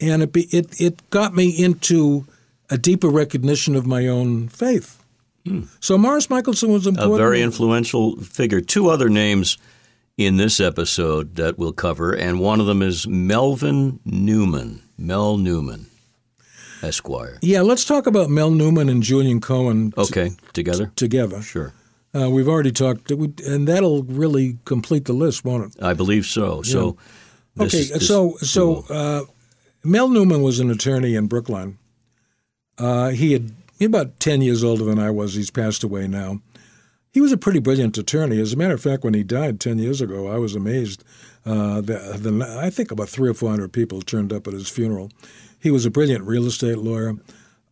and 0.00 0.22
it, 0.22 0.36
it, 0.36 0.80
it 0.80 1.10
got 1.10 1.34
me 1.34 1.48
into 1.48 2.26
a 2.70 2.76
deeper 2.76 3.08
recognition 3.08 3.74
of 3.74 3.86
my 3.86 4.06
own 4.06 4.48
faith. 4.48 5.02
Hmm. 5.46 5.62
So 5.80 5.96
Morris 5.96 6.28
Michelson 6.28 6.72
was 6.72 6.86
important. 6.86 7.14
A 7.14 7.16
very 7.16 7.42
influential 7.42 8.16
figure. 8.16 8.60
Two 8.60 8.90
other 8.90 9.08
names 9.08 9.56
in 10.18 10.36
this 10.36 10.60
episode 10.60 11.36
that 11.36 11.56
we'll 11.56 11.72
cover, 11.72 12.12
and 12.12 12.40
one 12.40 12.60
of 12.60 12.66
them 12.66 12.82
is 12.82 13.06
Melvin 13.06 14.00
Newman. 14.04 14.82
Mel 14.98 15.38
Newman, 15.38 15.86
Esquire. 16.82 17.38
Yeah, 17.40 17.62
let's 17.62 17.84
talk 17.84 18.08
about 18.08 18.28
Mel 18.28 18.50
Newman 18.50 18.88
and 18.88 19.00
Julian 19.00 19.40
Cohen. 19.40 19.92
T- 19.92 20.00
okay, 20.02 20.30
together. 20.52 20.86
T- 20.86 20.92
together. 20.96 21.40
Sure. 21.40 21.72
Uh, 22.12 22.28
we've 22.28 22.48
already 22.48 22.72
talked, 22.72 23.10
and 23.12 23.68
that'll 23.68 24.02
really 24.02 24.58
complete 24.64 25.04
the 25.04 25.12
list, 25.12 25.44
won't 25.44 25.72
it? 25.72 25.82
I 25.82 25.94
believe 25.94 26.26
so. 26.26 26.62
Yeah. 26.64 26.72
So, 26.72 26.96
okay. 27.60 27.82
So, 27.82 28.36
so 28.38 28.84
uh, 28.90 29.22
Mel 29.84 30.08
Newman 30.08 30.42
was 30.42 30.58
an 30.58 30.70
attorney 30.70 31.14
in 31.14 31.28
Brookline. 31.28 31.78
Uh, 32.76 33.10
he 33.10 33.34
had 33.34 33.52
he 33.78 33.84
about 33.84 34.18
ten 34.18 34.42
years 34.42 34.64
older 34.64 34.84
than 34.84 34.98
I 34.98 35.10
was. 35.10 35.34
He's 35.34 35.50
passed 35.50 35.84
away 35.84 36.08
now. 36.08 36.40
He 37.18 37.22
was 37.22 37.32
a 37.32 37.36
pretty 37.36 37.58
brilliant 37.58 37.98
attorney. 37.98 38.40
As 38.40 38.52
a 38.52 38.56
matter 38.56 38.74
of 38.74 38.80
fact, 38.80 39.02
when 39.02 39.12
he 39.12 39.24
died 39.24 39.58
ten 39.58 39.80
years 39.80 40.00
ago, 40.00 40.28
I 40.28 40.38
was 40.38 40.54
amazed. 40.54 41.02
Uh, 41.44 41.80
the, 41.80 42.60
I 42.62 42.70
think 42.70 42.92
about 42.92 43.08
three 43.08 43.28
or 43.28 43.34
four 43.34 43.50
hundred 43.50 43.72
people 43.72 44.02
turned 44.02 44.32
up 44.32 44.46
at 44.46 44.52
his 44.52 44.68
funeral. 44.68 45.10
He 45.58 45.72
was 45.72 45.84
a 45.84 45.90
brilliant 45.90 46.22
real 46.22 46.46
estate 46.46 46.78
lawyer. 46.78 47.16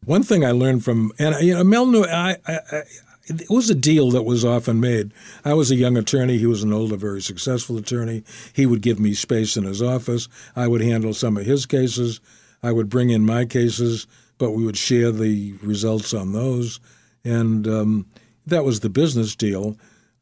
One 0.04 0.24
thing 0.24 0.44
I 0.44 0.50
learned 0.50 0.84
from 0.84 1.12
and 1.20 1.40
you 1.46 1.54
know 1.54 1.62
Mel 1.62 1.86
Newman, 1.86 2.10
I, 2.10 2.38
I, 2.44 2.82
it 3.26 3.48
was 3.48 3.70
a 3.70 3.76
deal 3.76 4.10
that 4.10 4.24
was 4.24 4.44
often 4.44 4.80
made. 4.80 5.12
I 5.44 5.54
was 5.54 5.70
a 5.70 5.76
young 5.76 5.96
attorney. 5.96 6.38
He 6.38 6.46
was 6.46 6.64
an 6.64 6.72
older, 6.72 6.96
very 6.96 7.22
successful 7.22 7.78
attorney. 7.78 8.24
He 8.52 8.66
would 8.66 8.82
give 8.82 8.98
me 8.98 9.14
space 9.14 9.56
in 9.56 9.62
his 9.62 9.80
office. 9.80 10.26
I 10.56 10.66
would 10.66 10.80
handle 10.80 11.14
some 11.14 11.36
of 11.36 11.46
his 11.46 11.66
cases. 11.66 12.20
I 12.64 12.72
would 12.72 12.88
bring 12.88 13.10
in 13.10 13.24
my 13.24 13.44
cases, 13.44 14.08
but 14.38 14.50
we 14.50 14.64
would 14.64 14.76
share 14.76 15.12
the 15.12 15.52
results 15.62 16.12
on 16.12 16.32
those. 16.32 16.80
And 17.24 17.68
um, 17.68 18.06
that 18.46 18.64
was 18.64 18.80
the 18.80 18.88
business 18.88 19.34
deal. 19.34 19.76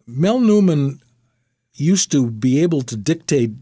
Mel 0.07 0.41
Newman 0.41 1.01
used 1.75 2.11
to 2.13 2.31
be 2.31 2.63
able 2.63 2.83
to 2.83 2.97
dictate 2.97 3.53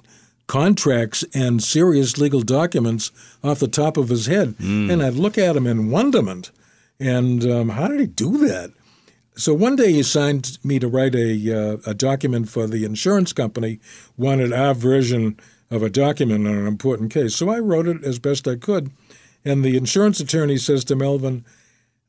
contracts 0.46 1.25
and 1.35 1.62
serious 1.62 2.18
legal 2.18 2.42
documents 2.42 3.11
off 3.42 3.61
the 3.61 3.68
top 3.68 3.96
of 3.96 4.09
his 4.09 4.27
head. 4.27 4.51
Mm. 4.59 4.92
And 4.92 5.03
I'd 5.03 5.14
look 5.14 5.38
at 5.38 5.57
him 5.57 5.66
in 5.66 5.90
wonderment. 5.90 6.51
And 7.01 7.44
um, 7.51 7.68
how 7.70 7.88
did 7.88 8.01
he 8.01 8.07
do 8.07 8.38
that? 8.46 8.72
So 9.35 9.55
one 9.55 9.77
day 9.77 9.92
he 9.92 10.03
signed 10.03 10.59
me 10.62 10.79
to 10.79 10.88
write 10.88 11.14
a, 11.14 11.31
uh, 11.53 11.77
a 11.87 11.94
document 11.94 12.51
for 12.51 12.66
the 12.66 12.85
insurance 12.85 13.33
company, 13.33 13.81
wanted 14.18 14.53
our 14.53 14.75
version 14.75 15.38
of 15.70 15.83
a 15.83 15.88
document 15.88 16.46
on 16.46 16.55
an 16.55 16.66
important 16.66 17.11
case. 17.11 17.35
So 17.35 17.48
I 17.48 17.59
wrote 17.59 17.88
it 17.88 18.05
as 18.05 18.18
best 18.18 18.46
I 18.46 18.57
could. 18.57 18.90
And 19.44 19.64
the 19.64 19.77
insurance 19.77 20.20
attorney 20.20 20.59
says 20.59 20.85
to 20.85 20.96
Melvin, 20.96 21.46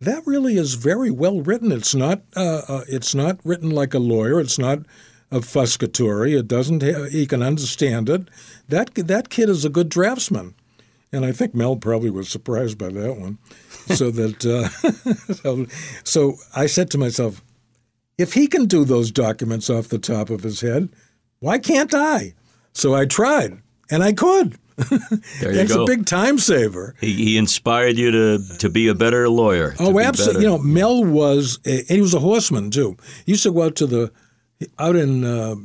that 0.03 0.25
really 0.25 0.57
is 0.57 0.75
very 0.75 1.11
well 1.11 1.41
written. 1.41 1.71
It's 1.71 1.95
not, 1.95 2.21
uh, 2.35 2.61
uh, 2.67 2.83
it's 2.87 3.13
not 3.13 3.39
written 3.43 3.69
like 3.69 3.93
a 3.93 3.99
lawyer. 3.99 4.39
It's 4.39 4.59
not 4.59 4.79
obfuscatory. 5.31 6.37
It 6.37 6.47
doesn't. 6.47 6.81
Have, 6.81 7.11
he 7.11 7.25
can 7.25 7.41
understand 7.41 8.09
it. 8.09 8.29
That 8.69 8.93
that 8.95 9.29
kid 9.29 9.49
is 9.49 9.65
a 9.65 9.69
good 9.69 9.89
draftsman, 9.89 10.55
and 11.11 11.25
I 11.25 11.31
think 11.31 11.55
Mel 11.55 11.75
probably 11.75 12.09
was 12.09 12.29
surprised 12.29 12.77
by 12.77 12.89
that 12.89 13.17
one 13.17 13.37
so 13.87 14.11
that 14.11 14.45
uh, 14.45 15.33
so, 15.33 15.65
so 16.03 16.35
I 16.55 16.65
said 16.65 16.89
to 16.91 16.97
myself, 16.97 17.43
if 18.17 18.33
he 18.33 18.47
can 18.47 18.65
do 18.65 18.85
those 18.85 19.11
documents 19.11 19.69
off 19.69 19.87
the 19.87 19.99
top 19.99 20.29
of 20.29 20.43
his 20.43 20.61
head, 20.61 20.89
why 21.39 21.59
can't 21.59 21.93
I? 21.93 22.33
So 22.73 22.93
I 22.93 23.05
tried, 23.05 23.61
and 23.89 24.03
I 24.03 24.13
could. 24.13 24.57
There 25.39 25.53
you 25.53 25.59
it's 25.59 25.73
go. 25.73 25.83
a 25.83 25.87
big 25.87 26.05
time 26.05 26.37
saver. 26.37 26.95
He, 26.99 27.13
he, 27.13 27.37
inspired 27.37 27.97
you 27.97 28.11
to 28.11 28.57
to 28.59 28.69
be 28.69 28.87
a 28.87 28.95
better 28.95 29.29
lawyer. 29.29 29.75
Oh, 29.79 29.99
absolutely. 29.99 30.43
You 30.43 30.49
know, 30.49 30.57
Mel 30.57 31.03
was, 31.03 31.59
a, 31.65 31.79
and 31.79 31.89
he 31.89 32.01
was 32.01 32.13
a 32.13 32.19
horseman 32.19 32.71
too. 32.71 32.97
He 33.25 33.33
used 33.33 33.43
to 33.43 33.51
go 33.51 33.63
out 33.63 33.75
to 33.77 33.87
the 33.87 34.11
out 34.79 34.95
in. 34.95 35.23
Uh, 35.23 35.55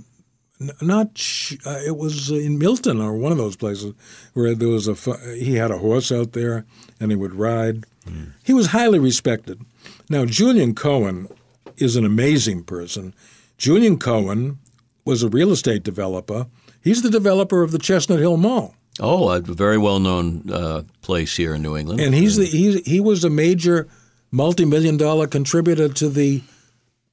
not 0.83 1.23
uh, 1.65 1.79
it 1.87 1.97
was 1.97 2.31
in 2.31 2.59
Milton 2.59 3.01
or 3.01 3.17
one 3.17 3.31
of 3.31 3.39
those 3.39 3.55
places 3.55 3.95
where 4.35 4.57
there 4.57 4.67
was 4.67 4.89
a 4.89 4.95
he 5.37 5.55
had 5.55 5.71
a 5.71 5.79
horse 5.79 6.11
out 6.11 6.33
there 6.33 6.67
and 6.99 7.13
he 7.13 7.17
would 7.17 7.33
ride 7.33 7.85
Mm. 8.09 8.33
He 8.45 8.53
was 8.53 8.69
highly 8.69 8.99
respected. 8.99 9.61
Now, 10.09 10.25
Julian 10.25 10.75
Cohen 10.75 11.29
is 11.77 11.97
an 11.97 12.05
amazing 12.05 12.65
person. 12.65 13.15
Julian 13.57 13.99
Cohen 13.99 14.59
was 15.05 15.23
a 15.23 15.29
real 15.29 15.53
estate 15.53 15.83
developer. 15.83 16.47
He's 16.83 17.03
the 17.03 17.11
developer 17.11 17.63
of 17.63 17.73
the 17.73 17.79
Chestnut 17.79 18.21
Hill 18.21 18.37
Mall. 18.37 18.75
Oh, 19.01 19.31
a 19.31 19.41
very 19.41 19.79
well-known 19.79 20.51
uh, 20.51 20.83
place 21.03 21.37
here 21.37 21.55
in 21.55 21.63
New 21.63 21.77
England. 21.77 22.01
And 22.01 22.15
he's 22.15 22.37
the 22.37 22.47
he's, 22.47 22.87
he 22.87 23.01
was 23.01 23.25
a 23.25 23.31
major 23.31 23.89
multi-million 24.31 24.97
dollar 24.97 25.27
contributor 25.27 25.89
to 25.89 26.09
the 26.09 26.43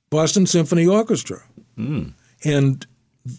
Boston 0.09 0.45
Symphony 0.45 0.87
Orchestra. 0.87 1.43
Mm. 1.77 2.13
And 2.43 2.85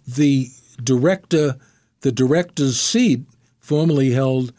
the 0.07 0.49
director, 0.83 1.57
the 2.01 2.13
director's 2.13 2.81
seat 2.81 3.23
formerly 3.59 4.13
held 4.13 4.53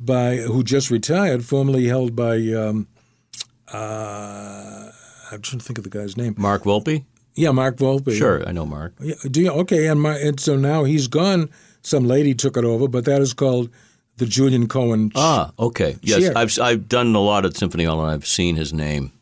by 0.00 0.36
who 0.36 0.62
just 0.62 0.90
retired, 0.90 1.44
formerly 1.44 1.86
held 1.86 2.14
by 2.14 2.36
um, 2.52 2.88
uh, 3.72 4.90
I'm 5.30 5.42
trying 5.42 5.58
to 5.58 5.64
think 5.64 5.78
of 5.78 5.84
the 5.84 5.90
guy's 5.90 6.16
name. 6.16 6.34
Mark 6.38 6.64
Volpe. 6.64 7.04
Yeah, 7.34 7.52
Mark 7.52 7.76
Volpe. 7.76 8.16
Sure, 8.16 8.46
I 8.48 8.52
know 8.52 8.66
Mark. 8.66 8.94
Yeah, 9.00 9.14
do 9.30 9.42
you, 9.42 9.50
okay, 9.50 9.86
and, 9.86 10.00
my, 10.00 10.16
and 10.16 10.40
so 10.40 10.56
now 10.56 10.84
he's 10.84 11.06
gone. 11.06 11.50
Some 11.82 12.06
lady 12.06 12.34
took 12.34 12.56
it 12.56 12.64
over, 12.64 12.88
but 12.88 13.04
that 13.04 13.20
is 13.20 13.32
called 13.32 13.70
the 14.16 14.26
Julian 14.26 14.68
Cohen. 14.68 15.12
Ah, 15.14 15.52
okay. 15.58 15.96
Yes, 16.02 16.20
chair. 16.20 16.32
I've 16.36 16.58
I've 16.60 16.88
done 16.88 17.14
a 17.14 17.20
lot 17.20 17.44
at 17.44 17.56
Symphony 17.56 17.84
Hall, 17.84 18.00
and 18.02 18.10
I've 18.10 18.26
seen 18.26 18.56
his 18.56 18.72
name. 18.72 19.12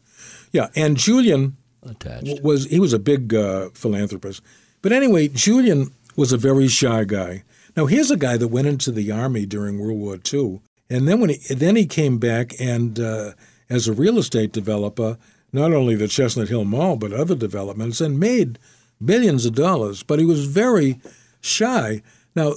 Yeah, 0.52 0.68
and 0.74 0.96
Julian 0.96 1.56
attached 1.82 2.42
was 2.42 2.66
he 2.66 2.80
was 2.80 2.92
a 2.92 2.98
big 2.98 3.34
uh, 3.34 3.70
philanthropist, 3.74 4.42
but 4.82 4.92
anyway, 4.92 5.28
Julian 5.28 5.92
was 6.16 6.32
a 6.32 6.38
very 6.38 6.68
shy 6.68 7.04
guy. 7.04 7.42
Now 7.76 7.86
here's 7.86 8.10
a 8.10 8.16
guy 8.16 8.36
that 8.38 8.48
went 8.48 8.66
into 8.66 8.90
the 8.90 9.12
army 9.12 9.44
during 9.44 9.78
World 9.78 9.98
War 9.98 10.18
II 10.32 10.60
and 10.88 11.08
then 11.08 11.20
when 11.20 11.30
he 11.30 11.54
then 11.54 11.76
he 11.76 11.86
came 11.86 12.18
back 12.18 12.54
and 12.60 12.98
uh, 13.00 13.32
as 13.68 13.88
a 13.88 13.92
real 13.92 14.18
estate 14.18 14.52
developer, 14.52 15.18
not 15.52 15.72
only 15.72 15.94
the 15.96 16.08
Chestnut 16.08 16.48
Hill 16.48 16.64
Mall 16.64 16.96
but 16.96 17.12
other 17.12 17.34
developments, 17.34 18.00
and 18.00 18.20
made 18.20 18.58
billions 19.04 19.46
of 19.46 19.54
dollars. 19.54 20.02
But 20.02 20.18
he 20.18 20.24
was 20.24 20.46
very 20.46 21.00
shy. 21.40 22.02
Now, 22.36 22.54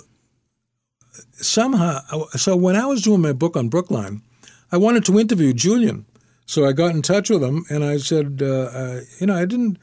somehow, 1.31 2.01
so 2.35 2.55
when 2.55 2.75
I 2.75 2.85
was 2.85 3.01
doing 3.01 3.21
my 3.21 3.33
book 3.33 3.57
on 3.57 3.69
Brookline, 3.69 4.21
I 4.71 4.77
wanted 4.77 5.05
to 5.05 5.19
interview 5.19 5.53
Julian. 5.53 6.05
So 6.45 6.65
I 6.65 6.73
got 6.73 6.93
in 6.93 7.01
touch 7.01 7.29
with 7.29 7.43
him 7.43 7.65
and 7.69 7.83
I 7.83 7.97
said, 7.97 8.41
uh, 8.43 8.45
uh, 8.45 9.01
you 9.19 9.27
know, 9.27 9.35
I 9.35 9.45
didn't. 9.45 9.77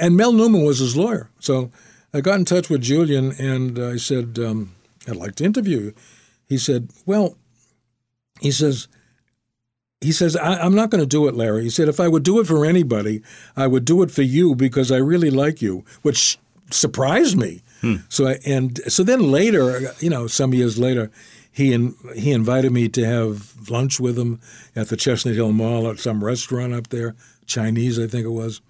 And 0.00 0.16
Mel 0.16 0.32
Newman 0.32 0.64
was 0.64 0.78
his 0.78 0.96
lawyer. 0.96 1.30
So 1.40 1.70
I 2.12 2.20
got 2.20 2.38
in 2.38 2.44
touch 2.44 2.68
with 2.68 2.82
Julian 2.82 3.32
and 3.38 3.78
I 3.78 3.96
said, 3.96 4.38
um, 4.38 4.74
I'd 5.06 5.16
like 5.16 5.36
to 5.36 5.44
interview 5.44 5.78
you 5.78 5.94
he 6.48 6.56
said, 6.56 6.90
"Well," 7.04 7.36
he 8.40 8.50
says, 8.50 8.88
he 10.00 10.12
says, 10.12 10.36
I, 10.36 10.64
am 10.64 10.74
not 10.74 10.90
going 10.90 11.02
to 11.02 11.06
do 11.06 11.26
it, 11.28 11.34
Larry. 11.34 11.64
He 11.64 11.70
said, 11.70 11.88
if 11.88 11.98
I 11.98 12.06
would 12.06 12.22
do 12.22 12.38
it 12.38 12.46
for 12.46 12.64
anybody, 12.64 13.20
I 13.56 13.66
would 13.66 13.84
do 13.84 14.02
it 14.02 14.12
for 14.12 14.22
you 14.22 14.54
because 14.54 14.92
I 14.92 14.98
really 14.98 15.30
like 15.30 15.60
you, 15.60 15.84
which 16.02 16.38
surprised 16.70 17.36
me. 17.36 17.62
Hmm. 17.80 17.96
So 18.08 18.34
and 18.44 18.80
so 18.88 19.02
then 19.02 19.30
later, 19.30 19.92
you 20.00 20.10
know, 20.10 20.26
some 20.26 20.52
years 20.54 20.78
later, 20.78 21.10
he 21.52 21.72
in, 21.72 21.94
he 22.14 22.32
invited 22.32 22.72
me 22.72 22.88
to 22.88 23.04
have 23.04 23.70
lunch 23.70 24.00
with 24.00 24.18
him 24.18 24.40
at 24.76 24.88
the 24.88 24.96
Chestnut 24.96 25.34
Hill 25.34 25.52
Mall 25.52 25.88
at 25.88 25.98
some 25.98 26.24
restaurant 26.24 26.72
up 26.72 26.88
there, 26.88 27.14
Chinese, 27.46 27.98
I 27.98 28.06
think 28.06 28.24
it 28.24 28.30
was. 28.30 28.60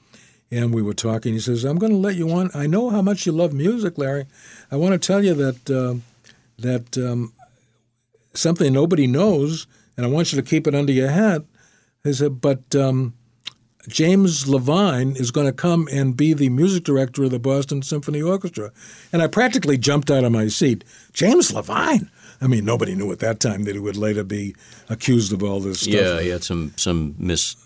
And 0.51 0.73
we 0.73 0.81
were 0.81 0.94
talking. 0.94 1.35
He 1.35 1.40
says, 1.40 1.64
"I'm 1.64 1.79
going 1.79 1.92
to 1.92 1.99
let 1.99 2.16
you 2.16 2.31
on. 2.31 2.51
I 2.55 2.66
know 2.66 2.88
how 2.88 3.03
much 3.03 3.27
you 3.27 3.33
love 3.33 3.53
music, 3.53 3.99
Larry. 3.99 4.25
I 4.71 4.77
want 4.77 4.92
to 4.92 5.07
tell 5.07 5.23
you 5.23 5.35
that 5.35 5.71
uh, 5.71 5.97
that 6.59 6.97
um, 6.97 7.35
something 8.33 8.73
nobody 8.73 9.07
knows, 9.07 9.66
and 9.97 10.07
I 10.07 10.09
want 10.09 10.33
you 10.33 10.40
to 10.40 10.49
keep 10.49 10.66
it 10.66 10.75
under 10.75 10.92
your 10.92 11.11
hat. 11.11 11.42
He 12.05 12.12
said, 12.12 12.40
but 12.40 12.75
um, 12.75 13.14
James 13.88 14.46
Levine 14.46 15.16
is 15.16 15.31
going 15.31 15.46
to 15.46 15.53
come 15.53 15.88
and 15.90 16.16
be 16.16 16.33
the 16.33 16.48
music 16.51 16.85
director 16.85 17.24
of 17.24 17.31
the 17.31 17.38
Boston 17.38 17.83
Symphony 17.83 18.22
Orchestra. 18.22 18.70
And 19.12 19.22
I 19.22 19.27
practically 19.27 19.79
jumped 19.79 20.11
out 20.11 20.24
of 20.24 20.33
my 20.33 20.48
seat. 20.48 20.85
James 21.12 21.53
Levine? 21.53 22.11
I 22.40 22.46
mean, 22.46 22.64
nobody 22.64 22.94
knew 22.94 23.11
at 23.11 23.18
that 23.18 23.40
time 23.40 23.64
that 23.64 23.74
he 23.74 23.81
would 23.81 23.96
later 23.96 24.22
be 24.22 24.55
accused 24.88 25.33
of 25.33 25.42
all 25.42 25.61
this 25.61 25.81
stuff. 25.81 25.94
Yeah, 25.94 26.20
he 26.20 26.29
had 26.29 26.44
some 26.44 26.72
some 26.77 27.16
mis 27.18 27.57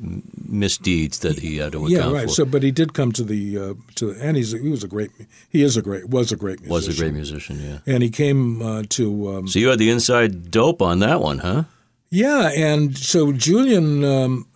misdeeds 0.00 1.18
that 1.20 1.38
he 1.38 1.56
had 1.56 1.72
to 1.72 1.78
account 1.78 1.90
yeah, 1.90 2.12
right. 2.12 2.28
for. 2.28 2.34
So, 2.34 2.44
but 2.44 2.62
he 2.62 2.70
did 2.70 2.94
come 2.94 3.10
to 3.12 3.24
the 3.24 3.58
uh, 3.58 3.74
to, 3.96 4.12
and 4.20 4.36
he's 4.36 4.52
he 4.52 4.68
was 4.68 4.84
a 4.84 4.88
great 4.88 5.10
he 5.48 5.62
is 5.62 5.76
a 5.76 5.82
great 5.82 6.08
was 6.08 6.30
a 6.30 6.36
great 6.36 6.60
musician. 6.60 6.74
was 6.74 6.88
a 6.88 7.02
great 7.02 7.14
musician, 7.14 7.60
yeah. 7.60 7.92
And 7.92 8.02
he 8.02 8.10
came 8.10 8.62
uh, 8.62 8.82
to 8.90 9.28
um, 9.28 9.48
So 9.48 9.58
you 9.58 9.68
had 9.68 9.78
the 9.78 9.90
inside 9.90 10.50
dope 10.50 10.82
on 10.82 11.00
that 11.00 11.20
one, 11.20 11.38
huh? 11.38 11.64
yeah, 12.10 12.50
and 12.50 12.96
so 12.96 13.32
Julian 13.32 14.04
um, 14.04 14.46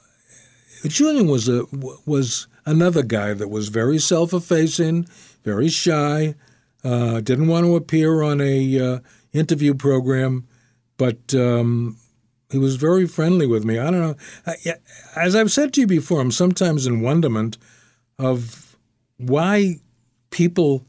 Julian 0.84 1.28
was 1.28 1.48
a 1.48 1.64
was 2.06 2.46
another 2.66 3.02
guy 3.02 3.34
that 3.34 3.48
was 3.48 3.68
very 3.68 3.98
self-effacing, 3.98 5.06
very 5.44 5.68
shy, 5.68 6.34
uh, 6.84 7.20
didn't 7.20 7.48
want 7.48 7.66
to 7.66 7.76
appear 7.76 8.22
on 8.22 8.40
a 8.40 8.80
uh, 8.80 8.98
interview 9.32 9.74
program, 9.74 10.46
but 10.96 11.34
um, 11.34 11.96
he 12.50 12.58
was 12.58 12.76
very 12.76 13.06
friendly 13.06 13.46
with 13.46 13.64
me. 13.64 13.78
I 13.78 13.84
don't 13.84 14.00
know. 14.00 14.16
I, 14.46 14.56
as 15.16 15.34
I've 15.34 15.52
said 15.52 15.72
to 15.74 15.80
you 15.80 15.86
before, 15.86 16.20
I'm 16.20 16.30
sometimes 16.30 16.86
in 16.86 17.00
wonderment 17.00 17.58
of 18.18 18.76
why 19.16 19.80
people 20.30 20.86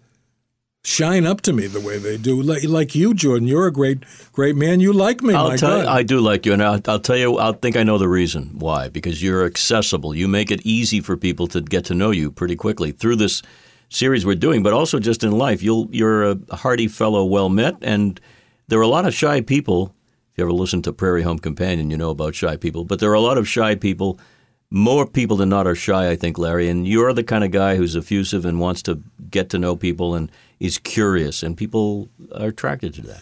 shine 0.83 1.25
up 1.25 1.41
to 1.41 1.53
me 1.53 1.67
the 1.67 1.79
way 1.79 1.97
they 1.97 2.17
do. 2.17 2.41
Like, 2.41 2.63
like 2.63 2.95
you, 2.95 3.13
Jordan, 3.13 3.47
you're 3.47 3.67
a 3.67 3.71
great, 3.71 4.03
great 4.31 4.55
man. 4.55 4.79
You 4.79 4.93
like 4.93 5.21
me. 5.21 5.33
I'll 5.33 5.49
my 5.49 5.55
tell 5.55 5.77
God. 5.77 5.83
you, 5.83 5.89
I 5.89 6.03
do 6.03 6.19
like 6.19 6.45
you, 6.45 6.53
and 6.53 6.63
I'll, 6.63 6.79
I'll 6.87 6.99
tell 6.99 7.17
you. 7.17 7.39
I 7.39 7.53
think 7.53 7.77
I 7.77 7.83
know 7.83 7.97
the 7.97 8.09
reason 8.09 8.59
why. 8.59 8.89
Because 8.89 9.23
you're 9.23 9.45
accessible. 9.45 10.13
You 10.13 10.27
make 10.27 10.51
it 10.51 10.61
easy 10.65 10.99
for 10.99 11.15
people 11.17 11.47
to 11.47 11.61
get 11.61 11.85
to 11.85 11.93
know 11.93 12.11
you 12.11 12.31
pretty 12.31 12.55
quickly 12.55 12.91
through 12.91 13.15
this 13.15 13.41
series 13.89 14.25
we're 14.25 14.35
doing, 14.35 14.63
but 14.63 14.73
also 14.73 14.99
just 14.99 15.23
in 15.23 15.31
life. 15.31 15.63
You'll 15.63 15.87
you're 15.91 16.31
a 16.31 16.37
hearty 16.55 16.87
fellow, 16.87 17.23
well 17.23 17.49
met, 17.49 17.75
and 17.81 18.19
there 18.67 18.79
are 18.79 18.83
a 18.83 18.87
lot 18.87 19.05
of 19.05 19.13
shy 19.13 19.41
people. 19.41 19.95
If 20.31 20.39
you 20.39 20.43
ever 20.45 20.51
listen 20.51 20.81
to 20.83 20.93
Prairie 20.93 21.21
Home 21.21 21.37
Companion, 21.37 21.91
you 21.91 21.97
know 21.97 22.09
about 22.09 22.33
shy 22.33 22.57
people. 22.57 22.85
But 22.85 22.99
there 22.99 23.11
are 23.11 23.15
a 23.15 23.21
lot 23.21 23.37
of 23.37 23.47
shy 23.47 23.75
people. 23.75 24.19
More 24.71 25.05
people 25.05 25.37
than 25.37 25.49
not 25.49 25.67
are 25.67 25.75
shy, 25.75 26.09
I 26.09 26.15
think, 26.15 26.39
Larry. 26.39 26.67
And 26.67 26.87
you're 26.87 27.13
the 27.13 27.23
kind 27.23 27.43
of 27.43 27.51
guy 27.51 27.75
who's 27.75 27.95
effusive 27.95 28.43
and 28.43 28.59
wants 28.59 28.81
to 28.83 28.99
get 29.29 29.51
to 29.51 29.59
know 29.59 29.75
people 29.75 30.15
and 30.15 30.31
is 30.63 30.77
curious, 30.77 31.43
and 31.43 31.57
people 31.57 32.07
are 32.33 32.47
attracted 32.47 32.93
to 32.93 33.01
that. 33.01 33.21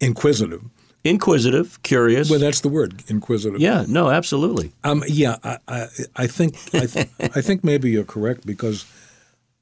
Inquisitive. 0.00 0.62
Inquisitive, 1.02 1.82
curious. 1.82 2.30
Well, 2.30 2.38
that's 2.38 2.60
the 2.60 2.68
word, 2.68 3.02
inquisitive. 3.08 3.60
yeah, 3.60 3.84
no, 3.88 4.10
absolutely. 4.10 4.72
Um, 4.84 5.02
yeah, 5.08 5.36
I, 5.42 5.58
I, 5.66 5.86
I 6.14 6.26
think 6.28 6.56
I, 6.72 6.86
th- 6.86 7.08
I 7.20 7.40
think 7.40 7.64
maybe 7.64 7.90
you're 7.90 8.04
correct 8.04 8.46
because 8.46 8.84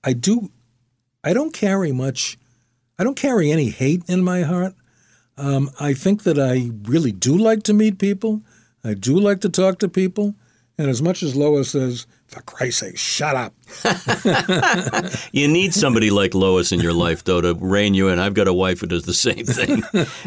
I 0.04 0.12
do, 0.12 0.50
I 1.24 1.32
don't 1.32 1.54
carry 1.54 1.90
much, 1.92 2.38
I 2.98 3.04
don't 3.04 3.16
carry 3.16 3.50
any 3.50 3.70
hate 3.70 4.02
in 4.08 4.22
my 4.22 4.42
heart. 4.42 4.74
Um, 5.38 5.70
I 5.80 5.94
think 5.94 6.24
that 6.24 6.38
I 6.38 6.70
really 6.82 7.12
do 7.12 7.36
like 7.36 7.62
to 7.64 7.72
meet 7.74 7.98
people. 7.98 8.42
I 8.84 8.94
do 8.94 9.18
like 9.18 9.40
to 9.40 9.48
talk 9.48 9.78
to 9.80 9.88
people, 9.88 10.34
and 10.78 10.90
as 10.90 11.00
much 11.00 11.22
as 11.22 11.34
Lois 11.34 11.70
says, 11.70 12.06
"For 12.26 12.42
Christ's 12.42 12.80
sake, 12.80 12.98
shut 12.98 13.36
up," 13.36 13.54
You 15.32 15.48
need 15.48 15.74
somebody 15.74 16.10
like 16.10 16.34
Lois 16.34 16.72
in 16.72 16.80
your 16.80 16.92
life, 16.92 17.24
though, 17.24 17.40
to 17.40 17.54
rein 17.54 17.94
you 17.94 18.08
in. 18.08 18.18
I've 18.18 18.34
got 18.34 18.48
a 18.48 18.52
wife 18.52 18.80
who 18.80 18.86
does 18.86 19.04
the 19.04 19.14
same 19.14 19.44
thing. 19.44 19.82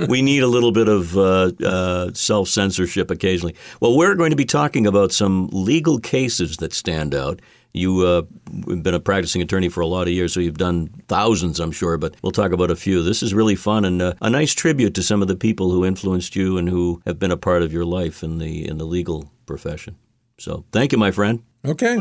we 0.07 0.21
need 0.21 0.43
a 0.43 0.47
little 0.47 0.71
bit 0.71 0.87
of 0.87 1.17
uh, 1.17 1.51
uh, 1.63 2.13
self 2.13 2.49
censorship 2.49 3.11
occasionally. 3.11 3.55
Well, 3.79 3.95
we're 3.97 4.15
going 4.15 4.31
to 4.31 4.35
be 4.35 4.45
talking 4.45 4.87
about 4.87 5.11
some 5.11 5.49
legal 5.51 5.99
cases 5.99 6.57
that 6.57 6.73
stand 6.73 7.13
out. 7.13 7.41
You 7.71 8.01
uh, 8.01 8.21
have 8.67 8.81
been 8.81 8.95
a 8.95 8.99
practicing 8.99 9.43
attorney 9.43 9.69
for 9.69 9.81
a 9.81 9.87
lot 9.87 10.07
of 10.07 10.13
years, 10.13 10.33
so 10.33 10.39
you've 10.39 10.57
done 10.57 10.89
thousands, 11.07 11.59
I'm 11.59 11.71
sure, 11.71 11.97
but 11.99 12.15
we'll 12.23 12.31
talk 12.31 12.51
about 12.51 12.71
a 12.71 12.75
few. 12.75 13.03
This 13.03 13.21
is 13.21 13.31
really 13.33 13.55
fun 13.55 13.85
and 13.85 14.01
uh, 14.01 14.13
a 14.21 14.29
nice 14.29 14.53
tribute 14.55 14.95
to 14.95 15.03
some 15.03 15.21
of 15.21 15.27
the 15.27 15.35
people 15.35 15.69
who 15.69 15.85
influenced 15.85 16.35
you 16.35 16.57
and 16.57 16.67
who 16.67 16.99
have 17.05 17.19
been 17.19 17.31
a 17.31 17.37
part 17.37 17.61
of 17.61 17.71
your 17.71 17.85
life 17.85 18.23
in 18.23 18.39
the 18.39 18.67
in 18.67 18.79
the 18.79 18.85
legal 18.85 19.31
profession. 19.45 19.95
So, 20.39 20.65
thank 20.71 20.91
you, 20.91 20.97
my 20.97 21.11
friend. 21.11 21.43
okay. 21.65 21.97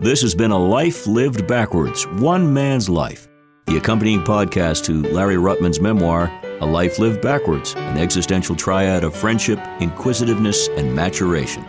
This 0.00 0.22
has 0.22 0.34
been 0.34 0.50
a 0.50 0.58
life 0.58 1.06
lived 1.06 1.46
backwards, 1.46 2.08
one 2.08 2.52
man's 2.52 2.88
life. 2.88 3.28
The 3.66 3.76
accompanying 3.76 4.24
podcast 4.24 4.84
to 4.86 5.02
Larry 5.12 5.36
Ruttman's 5.36 5.80
memoir, 5.80 6.28
A 6.60 6.66
Life 6.66 6.98
Lived 6.98 7.22
Backwards, 7.22 7.74
an 7.76 7.98
existential 7.98 8.56
triad 8.56 9.04
of 9.04 9.14
friendship, 9.14 9.60
inquisitiveness, 9.78 10.66
and 10.76 10.92
maturation. 10.92 11.64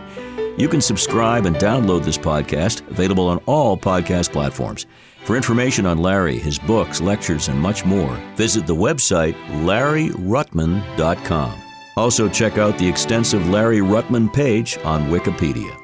You 0.58 0.68
can 0.68 0.80
subscribe 0.80 1.46
and 1.46 1.54
download 1.56 2.04
this 2.04 2.18
podcast, 2.18 2.80
available 2.90 3.28
on 3.28 3.38
all 3.46 3.76
podcast 3.76 4.32
platforms. 4.32 4.86
For 5.24 5.36
information 5.36 5.86
on 5.86 5.98
Larry, 5.98 6.38
his 6.38 6.58
books, 6.58 7.00
lectures, 7.00 7.46
and 7.46 7.60
much 7.60 7.84
more, 7.84 8.16
visit 8.34 8.66
the 8.66 8.74
website 8.74 9.34
larryruttman.com. 9.64 11.63
Also, 11.96 12.28
check 12.28 12.58
out 12.58 12.76
the 12.78 12.88
extensive 12.88 13.48
Larry 13.48 13.78
Ruttman 13.78 14.32
page 14.32 14.78
on 14.84 15.08
Wikipedia. 15.08 15.76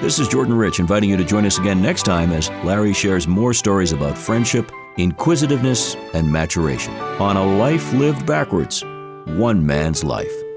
This 0.00 0.20
is 0.20 0.28
Jordan 0.28 0.54
Rich 0.54 0.78
inviting 0.78 1.10
you 1.10 1.16
to 1.16 1.24
join 1.24 1.44
us 1.44 1.58
again 1.58 1.82
next 1.82 2.04
time 2.04 2.30
as 2.30 2.50
Larry 2.64 2.92
shares 2.92 3.26
more 3.26 3.52
stories 3.52 3.92
about 3.92 4.16
friendship, 4.16 4.70
inquisitiveness, 4.96 5.96
and 6.14 6.30
maturation 6.30 6.94
on 7.20 7.36
a 7.36 7.44
life 7.58 7.92
lived 7.92 8.24
backwards, 8.24 8.84
one 9.26 9.66
man's 9.66 10.04
life. 10.04 10.47